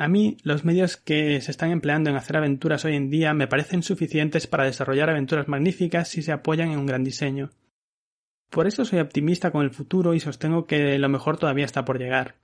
A 0.00 0.06
mí, 0.06 0.36
los 0.44 0.64
medios 0.64 0.96
que 0.96 1.40
se 1.40 1.50
están 1.50 1.72
empleando 1.72 2.08
en 2.08 2.14
hacer 2.14 2.36
aventuras 2.36 2.84
hoy 2.84 2.94
en 2.94 3.10
día 3.10 3.34
me 3.34 3.48
parecen 3.48 3.82
suficientes 3.82 4.46
para 4.46 4.64
desarrollar 4.64 5.10
aventuras 5.10 5.48
magníficas 5.48 6.08
si 6.08 6.22
se 6.22 6.30
apoyan 6.30 6.70
en 6.70 6.78
un 6.78 6.86
gran 6.86 7.02
diseño. 7.02 7.50
Por 8.48 8.68
eso 8.68 8.84
soy 8.84 9.00
optimista 9.00 9.50
con 9.50 9.64
el 9.64 9.72
futuro 9.72 10.14
y 10.14 10.20
sostengo 10.20 10.66
que 10.66 10.96
lo 11.00 11.08
mejor 11.08 11.36
todavía 11.36 11.64
está 11.64 11.84
por 11.84 11.98
llegar. 11.98 12.36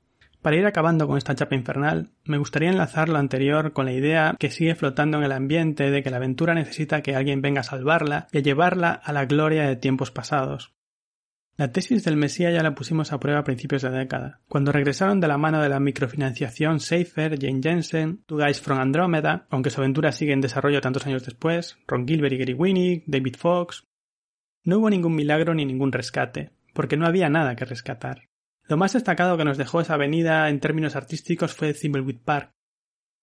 Para 0.43 0.57
ir 0.57 0.67
acabando 0.67 1.07
con 1.07 1.17
esta 1.17 1.37
chapa 1.37 1.55
infernal, 1.55 2.11
me 2.25 2.39
gustaría 2.39 2.71
enlazar 2.71 3.09
lo 3.09 3.19
anterior 3.19 3.73
con 3.73 3.87
la 3.87 3.93
idea 3.93 4.35
que 4.37 4.51
sigue 4.51 4.75
flotando 4.75 5.19
en 5.19 5.25
el 5.25 5.33
ambiente 5.33 5.93
de 5.93 6.03
que 6.03 6.11
la 6.11 6.17
aventura 6.17 6.55
necesita 6.55 7.03
que 7.03 7.15
alguien 7.15 7.41
venga 7.41 7.61
a 7.61 7.65
salvarla 7.65 8.27
y 8.33 8.39
a 8.39 8.43
llevarla 8.43 8.91
a 8.91 9.13
la 9.13 9.27
gloria 9.27 9.63
de 9.63 9.77
tiempos 9.77 10.11
pasados. 10.11 10.75
La 11.57 11.71
tesis 11.71 12.03
del 12.03 12.17
Mesías 12.17 12.53
ya 12.53 12.65
la 12.65 12.75
pusimos 12.75 13.13
a 13.13 13.21
prueba 13.21 13.39
a 13.39 13.45
principios 13.45 13.83
de 13.83 13.91
década, 13.91 14.41
cuando 14.49 14.73
regresaron 14.73 15.21
de 15.21 15.29
la 15.29 15.39
mano 15.39 15.63
de 15.63 15.69
la 15.69 15.79
microfinanciación 15.79 16.81
Safer, 16.81 17.39
Jane 17.41 17.61
Jensen, 17.63 18.25
Two 18.27 18.39
Guys 18.39 18.61
from 18.61 18.81
Andromeda, 18.81 19.47
aunque 19.51 19.71
su 19.71 19.81
aventura 19.81 20.11
sigue 20.11 20.33
en 20.33 20.41
desarrollo 20.41 20.81
tantos 20.81 21.07
años 21.07 21.25
después, 21.25 21.79
Ron 21.87 22.09
Gilbert 22.09 22.33
y 22.33 22.39
Gary 22.39 22.55
Winnick, 22.55 23.05
David 23.07 23.37
Fox. 23.39 23.87
No 24.65 24.79
hubo 24.79 24.91
ningún 24.91 25.15
milagro 25.15 25.55
ni 25.55 25.65
ningún 25.65 25.93
rescate, 25.93 26.51
porque 26.73 26.97
no 26.97 27.07
había 27.07 27.29
nada 27.29 27.55
que 27.55 27.65
rescatar. 27.65 28.29
Lo 28.67 28.77
más 28.77 28.95
destacado 28.95 29.37
que 29.37 29.45
nos 29.45 29.57
dejó 29.57 29.81
esa 29.81 29.95
avenida 29.95 30.49
en 30.49 30.59
términos 30.59 30.97
artísticos 30.97 31.55
fue 31.55 31.73
Thimbleweed 31.73 32.19
Park, 32.25 32.51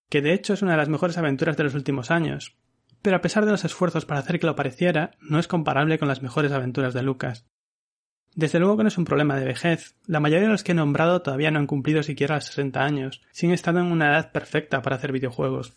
que 0.09 0.21
de 0.21 0.33
hecho 0.33 0.53
es 0.53 0.61
una 0.61 0.71
de 0.71 0.77
las 0.77 0.89
mejores 0.89 1.17
aventuras 1.17 1.57
de 1.57 1.65
los 1.65 1.75
últimos 1.75 2.11
años, 2.11 2.55
pero 3.01 3.17
a 3.17 3.21
pesar 3.21 3.43
de 3.43 3.51
los 3.51 3.65
esfuerzos 3.65 4.05
para 4.05 4.21
hacer 4.21 4.39
que 4.39 4.45
lo 4.45 4.55
pareciera, 4.55 5.11
no 5.19 5.37
es 5.37 5.49
comparable 5.49 5.99
con 5.99 6.07
las 6.07 6.21
mejores 6.21 6.53
aventuras 6.53 6.93
de 6.93 7.01
Lucas. 7.01 7.45
Desde 8.33 8.59
luego 8.59 8.77
que 8.77 8.83
no 8.83 8.87
es 8.87 8.97
un 8.97 9.05
problema 9.05 9.35
de 9.37 9.45
vejez. 9.45 9.95
La 10.05 10.19
mayoría 10.19 10.47
de 10.47 10.51
los 10.51 10.63
que 10.63 10.71
he 10.71 10.75
nombrado 10.75 11.21
todavía 11.21 11.51
no 11.51 11.59
han 11.59 11.67
cumplido 11.67 12.01
siquiera 12.01 12.35
los 12.35 12.45
60 12.45 12.81
años, 12.81 13.21
sin 13.31 13.51
estar 13.51 13.75
en 13.75 13.91
una 13.91 14.09
edad 14.09 14.31
perfecta 14.31 14.81
para 14.81 14.95
hacer 14.95 15.11
videojuegos. 15.11 15.73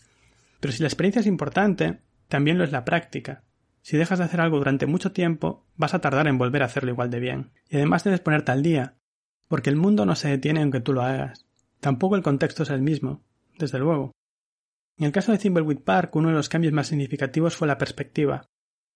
Pero 0.60 0.72
si 0.72 0.82
la 0.82 0.88
experiencia 0.88 1.20
es 1.20 1.26
importante, 1.26 2.00
también 2.28 2.58
lo 2.58 2.64
es 2.64 2.72
la 2.72 2.84
práctica. 2.84 3.42
Si 3.82 3.96
dejas 3.96 4.18
de 4.18 4.24
hacer 4.24 4.40
algo 4.40 4.58
durante 4.58 4.86
mucho 4.86 5.12
tiempo, 5.12 5.66
vas 5.76 5.94
a 5.94 6.00
tardar 6.00 6.26
en 6.26 6.38
volver 6.38 6.62
a 6.62 6.66
hacerlo 6.66 6.90
igual 6.90 7.10
de 7.10 7.20
bien. 7.20 7.50
Y 7.68 7.76
además 7.76 8.04
debes 8.04 8.20
ponerte 8.20 8.52
al 8.52 8.62
día, 8.62 8.94
porque 9.48 9.68
el 9.68 9.76
mundo 9.76 10.06
no 10.06 10.14
se 10.14 10.28
detiene 10.28 10.62
aunque 10.62 10.80
tú 10.80 10.92
lo 10.92 11.02
hagas. 11.02 11.44
Tampoco 11.80 12.16
el 12.16 12.22
contexto 12.22 12.62
es 12.62 12.70
el 12.70 12.80
mismo, 12.80 13.22
desde 13.58 13.78
luego. 13.78 14.12
En 14.96 15.06
el 15.06 15.12
caso 15.12 15.32
de 15.32 15.38
Thimbleweed 15.38 15.80
Park, 15.80 16.14
uno 16.16 16.28
de 16.28 16.34
los 16.34 16.48
cambios 16.48 16.72
más 16.72 16.86
significativos 16.86 17.56
fue 17.56 17.68
la 17.68 17.76
perspectiva. 17.76 18.46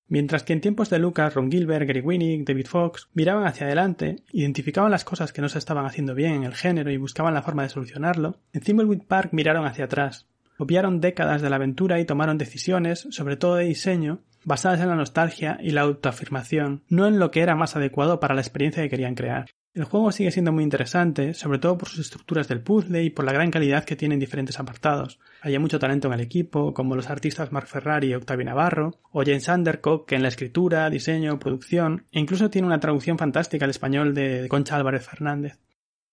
Mientras 0.09 0.43
que 0.43 0.55
en 0.55 0.63
tiempos 0.63 0.89
de 0.89 0.99
Lucas, 0.99 1.35
Ron 1.35 1.51
Gilbert, 1.51 1.87
Gary 1.87 2.01
Winnick, 2.01 2.47
David 2.47 2.67
Fox 2.67 3.09
miraban 3.13 3.47
hacia 3.47 3.67
adelante, 3.67 4.17
identificaban 4.33 4.91
las 4.91 5.05
cosas 5.05 5.35
que 5.35 5.43
no 5.43 5.51
se 5.51 5.59
estaban 5.59 5.85
haciendo 5.85 6.15
bien 6.15 6.33
en 6.33 6.45
el 6.45 6.55
género 6.55 6.91
y 6.91 6.97
buscaban 6.97 7.35
la 7.35 7.43
forma 7.43 7.63
de 7.63 7.69
solucionarlo, 7.69 8.39
en 8.55 8.63
Thimbleweed 8.63 9.03
Park 9.03 9.31
miraron 9.33 9.67
hacia 9.67 9.85
atrás, 9.85 10.27
obviaron 10.57 11.01
décadas 11.01 11.43
de 11.43 11.51
la 11.51 11.57
aventura 11.57 12.01
y 12.01 12.07
tomaron 12.07 12.39
decisiones, 12.39 13.07
sobre 13.11 13.37
todo 13.37 13.57
de 13.57 13.67
diseño, 13.67 14.21
basadas 14.45 14.81
en 14.81 14.89
la 14.89 14.97
nostalgia 14.97 15.59
y 15.61 15.71
la 15.71 15.83
autoafirmación, 15.83 16.83
no 16.89 17.07
en 17.07 17.19
lo 17.19 17.31
que 17.31 17.41
era 17.41 17.55
más 17.55 17.77
adecuado 17.77 18.19
para 18.19 18.35
la 18.35 18.41
experiencia 18.41 18.83
que 18.83 18.89
querían 18.89 19.15
crear. 19.15 19.47
El 19.79 19.85
juego 19.85 20.11
sigue 20.11 20.33
siendo 20.33 20.51
muy 20.51 20.65
interesante, 20.65 21.35
sobre 21.35 21.61
todo 21.61 21.79
por 21.79 21.89
sus 21.89 22.01
estructuras 22.01 22.49
del 22.49 22.61
puzzle 22.61 23.05
y 23.05 23.11
por 23.11 23.25
la 23.25 23.31
gran 23.31 23.53
calidad 23.53 23.85
que 23.85 23.95
tiene 23.95 24.15
en 24.15 24.19
diferentes 24.19 24.59
apartados. 24.59 25.21
Hay 25.41 25.57
mucho 25.61 25.79
talento 25.79 26.09
en 26.09 26.15
el 26.15 26.21
equipo, 26.21 26.75
como 26.75 26.97
los 26.97 27.11
artistas 27.11 27.53
Mark 27.53 27.69
Ferrari 27.69 28.09
y 28.09 28.15
Octavio 28.15 28.45
Navarro, 28.45 28.99
o 29.13 29.23
James 29.23 29.47
Undercock, 29.47 30.09
que 30.09 30.17
en 30.17 30.23
la 30.23 30.31
escritura, 30.31 30.91
diseño, 30.91 31.39
producción, 31.39 32.07
e 32.11 32.19
incluso 32.19 32.51
tiene 32.51 32.67
una 32.67 32.81
traducción 32.81 33.19
fantástica 33.19 33.67
al 33.67 33.71
español 33.71 34.15
de 34.15 34.49
Concha 34.49 34.75
Álvarez 34.75 35.07
Fernández. 35.07 35.61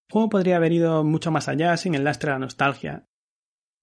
El 0.10 0.14
juego 0.14 0.30
podría 0.30 0.58
haber 0.58 0.72
ido 0.72 1.04
mucho 1.04 1.32
más 1.32 1.48
allá 1.48 1.76
sin 1.76 1.96
el 1.96 2.04
lastre 2.04 2.30
de 2.30 2.36
la 2.36 2.46
nostalgia. 2.46 3.08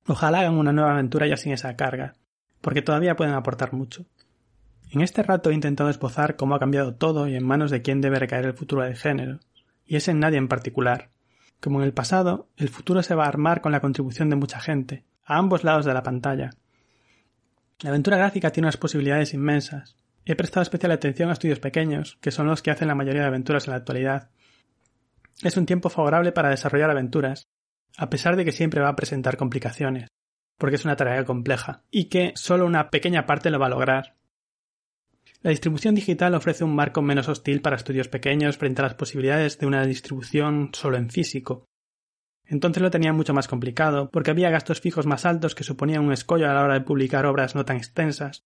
Ojalá 0.07 0.43
hagan 0.43 0.59
una 0.59 0.73
nueva 0.73 0.93
aventura 0.93 1.27
ya 1.27 1.37
sin 1.37 1.55
esa 1.55 1.75
carga, 1.75 2.15
porque 2.61 2.83
todavía 2.83 3.17
pueden 3.17 3.35
aportar 3.35 3.73
mucho. 3.73 4.07
En 4.93 5.01
este 5.01 5.25
rato 5.25 5.51
he 5.51 5.55
intentado 5.55 5.91
esbozar 5.91 6.37
cómo 6.37 6.55
ha 6.55 6.61
cambiado 6.61 6.95
todo 6.95 7.27
y 7.27 7.35
en 7.35 7.45
manos 7.45 7.73
de 7.73 7.83
quién 7.83 8.01
debe 8.01 8.21
recaer 8.21 8.45
el 8.45 8.55
futuro 8.55 8.83
del 8.85 8.95
género, 8.95 9.41
y 9.87 9.97
es 9.97 10.09
en 10.09 10.21
nadie 10.21 10.39
en 10.39 10.49
particular. 10.49 11.11
Como 11.61 11.81
en 11.81 11.85
el 11.85 11.93
pasado, 11.93 12.49
el 12.57 12.69
futuro 12.69 13.03
se 13.03 13.15
va 13.15 13.25
a 13.25 13.29
armar 13.29 13.61
con 13.61 13.73
la 13.73 13.81
contribución 13.81 14.31
de 14.31 14.37
mucha 14.37 14.61
gente, 14.61 15.05
a 15.25 15.39
ambos 15.39 15.65
lados 15.65 15.85
de 15.85 15.95
la 15.95 16.03
pantalla. 16.03 16.51
La 17.81 17.91
aventura 17.91 18.17
gráfica 18.17 18.51
tiene 18.51 18.67
unas 18.67 18.77
posibilidades 18.77 19.35
inmensas. 19.35 19.97
He 20.25 20.37
prestado 20.37 20.63
especial 20.63 20.93
atención 20.93 21.31
a 21.31 21.33
estudios 21.33 21.59
pequeños, 21.59 22.19
que 22.21 22.31
son 22.31 22.47
los 22.47 22.63
que 22.63 22.71
hacen 22.71 22.89
la 22.89 22.95
mayoría 22.95 23.23
de 23.23 23.29
aventuras 23.29 23.67
en 23.67 23.73
la 23.73 23.79
actualidad. 23.79 24.31
Es 25.43 25.57
un 25.57 25.67
tiempo 25.67 25.89
favorable 25.89 26.33
para 26.33 26.51
desarrollar 26.51 26.91
aventuras, 26.91 27.49
a 27.97 28.09
pesar 28.09 28.37
de 28.37 28.45
que 28.45 28.53
siempre 28.53 28.81
va 28.81 28.89
a 28.89 28.97
presentar 28.97 29.37
complicaciones, 29.37 30.09
porque 30.59 30.77
es 30.77 30.85
una 30.85 30.97
tarea 30.97 31.25
compleja, 31.25 31.83
y 31.91 32.05
que 32.05 32.33
solo 32.37 32.67
una 32.67 32.91
pequeña 32.91 33.27
parte 33.27 33.51
lo 33.51 33.59
va 33.59 33.67
a 33.67 33.71
lograr, 33.71 34.15
la 35.43 35.51
distribución 35.51 35.95
digital 35.95 36.35
ofrece 36.35 36.63
un 36.63 36.75
marco 36.75 37.03
menos 37.03 37.29
hostil 37.29 37.61
para 37.61 37.77
estudios 37.77 38.09
pequeños 38.09 38.57
frente 38.57 38.81
a 38.81 38.85
las 38.85 38.95
posibilidades 38.95 39.59
de 39.59 39.67
una 39.67 39.85
distribución 39.85 40.71
solo 40.73 40.97
en 40.97 41.11
físico. 41.11 41.67
Entonces 42.45 42.83
lo 42.83 42.91
tenía 42.91 43.13
mucho 43.13 43.35
más 43.35 43.49
complicado, 43.49 44.09
porque 44.11 44.31
había 44.31 44.51
gastos 44.51 44.81
fijos 44.81 45.07
más 45.07 45.25
altos 45.27 45.55
que 45.55 45.65
suponían 45.65 46.05
un 46.05 46.13
escollo 46.13 46.49
a 46.49 46.55
la 46.55 46.63
hora 46.63 46.75
de 46.75 46.83
publicar 46.83 47.27
obras 47.27 47.55
no 47.55 47.65
tan 47.65 47.77
extensas. 47.77 48.45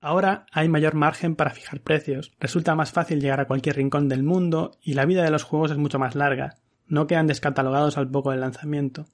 Ahora 0.00 0.46
hay 0.52 0.68
mayor 0.68 0.94
margen 0.94 1.34
para 1.34 1.50
fijar 1.50 1.80
precios, 1.80 2.32
resulta 2.38 2.74
más 2.74 2.92
fácil 2.92 3.20
llegar 3.20 3.40
a 3.40 3.46
cualquier 3.46 3.76
rincón 3.76 4.08
del 4.08 4.22
mundo 4.22 4.72
y 4.80 4.94
la 4.94 5.06
vida 5.06 5.24
de 5.24 5.30
los 5.30 5.44
juegos 5.44 5.70
es 5.72 5.78
mucho 5.78 5.98
más 5.98 6.14
larga, 6.14 6.56
no 6.86 7.06
quedan 7.06 7.26
descatalogados 7.26 7.98
al 7.98 8.10
poco 8.10 8.30
del 8.30 8.40
lanzamiento. 8.40 9.06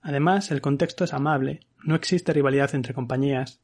Además, 0.00 0.50
el 0.50 0.60
contexto 0.60 1.04
es 1.04 1.12
amable, 1.12 1.60
no 1.84 1.94
existe 1.94 2.32
rivalidad 2.32 2.74
entre 2.74 2.94
compañías, 2.94 3.60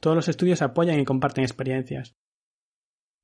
todos 0.00 0.16
los 0.16 0.28
estudios 0.28 0.62
apoyan 0.62 0.98
y 0.98 1.04
comparten 1.04 1.44
experiencias. 1.44 2.16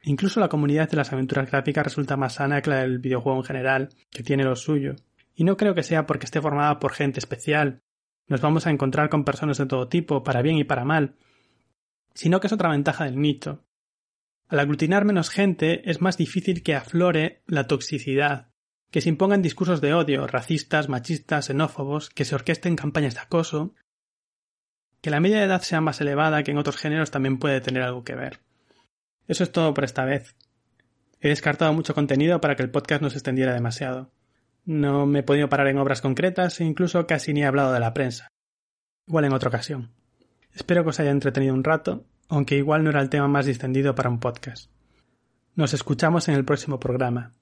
Incluso 0.05 0.41
la 0.41 0.49
comunidad 0.49 0.91
de 0.91 0.97
las 0.97 1.13
aventuras 1.13 1.51
gráficas 1.51 1.85
resulta 1.85 2.17
más 2.17 2.35
sana 2.35 2.61
que 2.61 2.71
la 2.71 2.81
del 2.81 2.99
videojuego 2.99 3.39
en 3.39 3.45
general, 3.45 3.89
que 4.11 4.23
tiene 4.23 4.45
lo 4.45 4.57
suyo. 4.57 4.97
Y 5.35 5.45
no 5.45 5.57
creo 5.57 5.75
que 5.75 5.85
sea 5.85 6.07
porque 6.07 6.25
esté 6.25 6.41
formada 6.41 6.81
por 6.81 6.93
gente 6.93 7.21
especial. 7.21 7.83
Nos 8.27 8.41
vamos 8.41 8.67
a 8.67 8.71
encontrar 8.71 9.09
con 9.11 9.25
personas 9.25 9.59
de 9.59 9.67
todo 9.67 9.89
tipo, 9.89 10.25
para 10.25 10.43
bien 10.43 10.57
y 10.57 10.65
para 10.65 10.85
mal, 10.85 11.17
sino 12.15 12.41
que 12.41 12.49
es 12.49 12.53
otra 12.53 12.71
ventaja 12.71 13.05
del 13.05 13.21
nicho. 13.21 13.65
Al 14.49 14.61
aglutinar 14.61 15.05
menos 15.05 15.31
gente 15.31 15.89
es 15.91 16.01
más 16.01 16.17
difícil 16.17 16.63
que 16.63 16.75
aflore 16.75 17.43
la 17.47 17.67
toxicidad, 17.67 18.51
que 18.91 19.01
se 19.01 19.09
impongan 19.09 19.41
discursos 19.41 19.81
de 19.81 19.95
odio, 19.95 20.27
racistas, 20.27 20.89
machistas, 20.89 21.47
xenófobos, 21.47 22.11
que 22.11 22.25
se 22.25 22.35
orquesten 22.35 22.77
campañas 22.77 23.15
de 23.15 23.21
acoso, 23.21 23.75
que 25.03 25.11
la 25.11 25.21
media 25.21 25.39
de 25.39 25.45
edad 25.45 25.61
sea 25.61 25.81
más 25.81 26.01
elevada 26.01 26.43
que 26.45 26.53
en 26.53 26.59
otros 26.59 26.77
géneros 26.77 27.11
también 27.11 27.39
puede 27.39 27.61
tener 27.61 27.83
algo 27.83 28.05
que 28.05 28.15
ver. 28.15 28.41
Eso 29.27 29.43
es 29.43 29.53
todo 29.53 29.75
por 29.75 29.85
esta 29.85 30.05
vez. 30.05 30.37
He 31.21 31.29
descartado 31.29 31.73
mucho 31.73 31.95
contenido 31.95 32.41
para 32.41 32.57
que 32.57 32.63
el 32.63 32.71
podcast 32.71 33.03
no 33.03 33.11
se 33.11 33.19
extendiera 33.19 33.53
demasiado. 33.53 34.11
No 34.65 35.05
me 35.07 35.19
he 35.19 35.23
podido 35.25 35.49
parar 35.49 35.67
en 35.67 35.79
obras 35.79 36.01
concretas 36.01 36.61
e 36.61 36.65
incluso 36.65 37.07
casi 37.07 37.33
ni 37.33 37.43
he 37.43 37.47
hablado 37.47 37.73
de 37.73 37.81
la 37.81 37.93
prensa. 37.93 38.29
Igual 39.07 39.25
en 39.25 39.33
otra 39.33 39.49
ocasión. 39.49 39.91
Espero 40.55 40.85
que 40.85 40.91
os 40.91 41.01
haya 41.01 41.11
entretenido 41.11 41.55
un 41.55 41.65
rato, 41.65 42.05
aunque 42.29 42.57
igual 42.57 42.85
no 42.85 42.91
era 42.91 43.01
el 43.01 43.11
tema 43.11 43.27
más 43.27 43.47
distendido 43.47 43.95
para 43.97 44.09
un 44.09 44.21
podcast. 44.21 44.71
Nos 45.57 45.75
escuchamos 45.75 46.29
en 46.29 46.37
el 46.37 46.45
próximo 46.45 46.79
programa, 46.79 47.33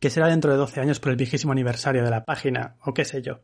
que 0.00 0.08
será 0.10 0.28
dentro 0.28 0.50
de 0.50 0.56
12 0.56 0.80
años 0.80 1.00
por 1.00 1.10
el 1.10 1.16
vigésimo 1.16 1.52
aniversario 1.52 2.02
de 2.02 2.10
la 2.10 2.24
página, 2.24 2.76
o 2.80 2.94
qué 2.94 3.04
sé 3.04 3.20
yo. 3.20 3.42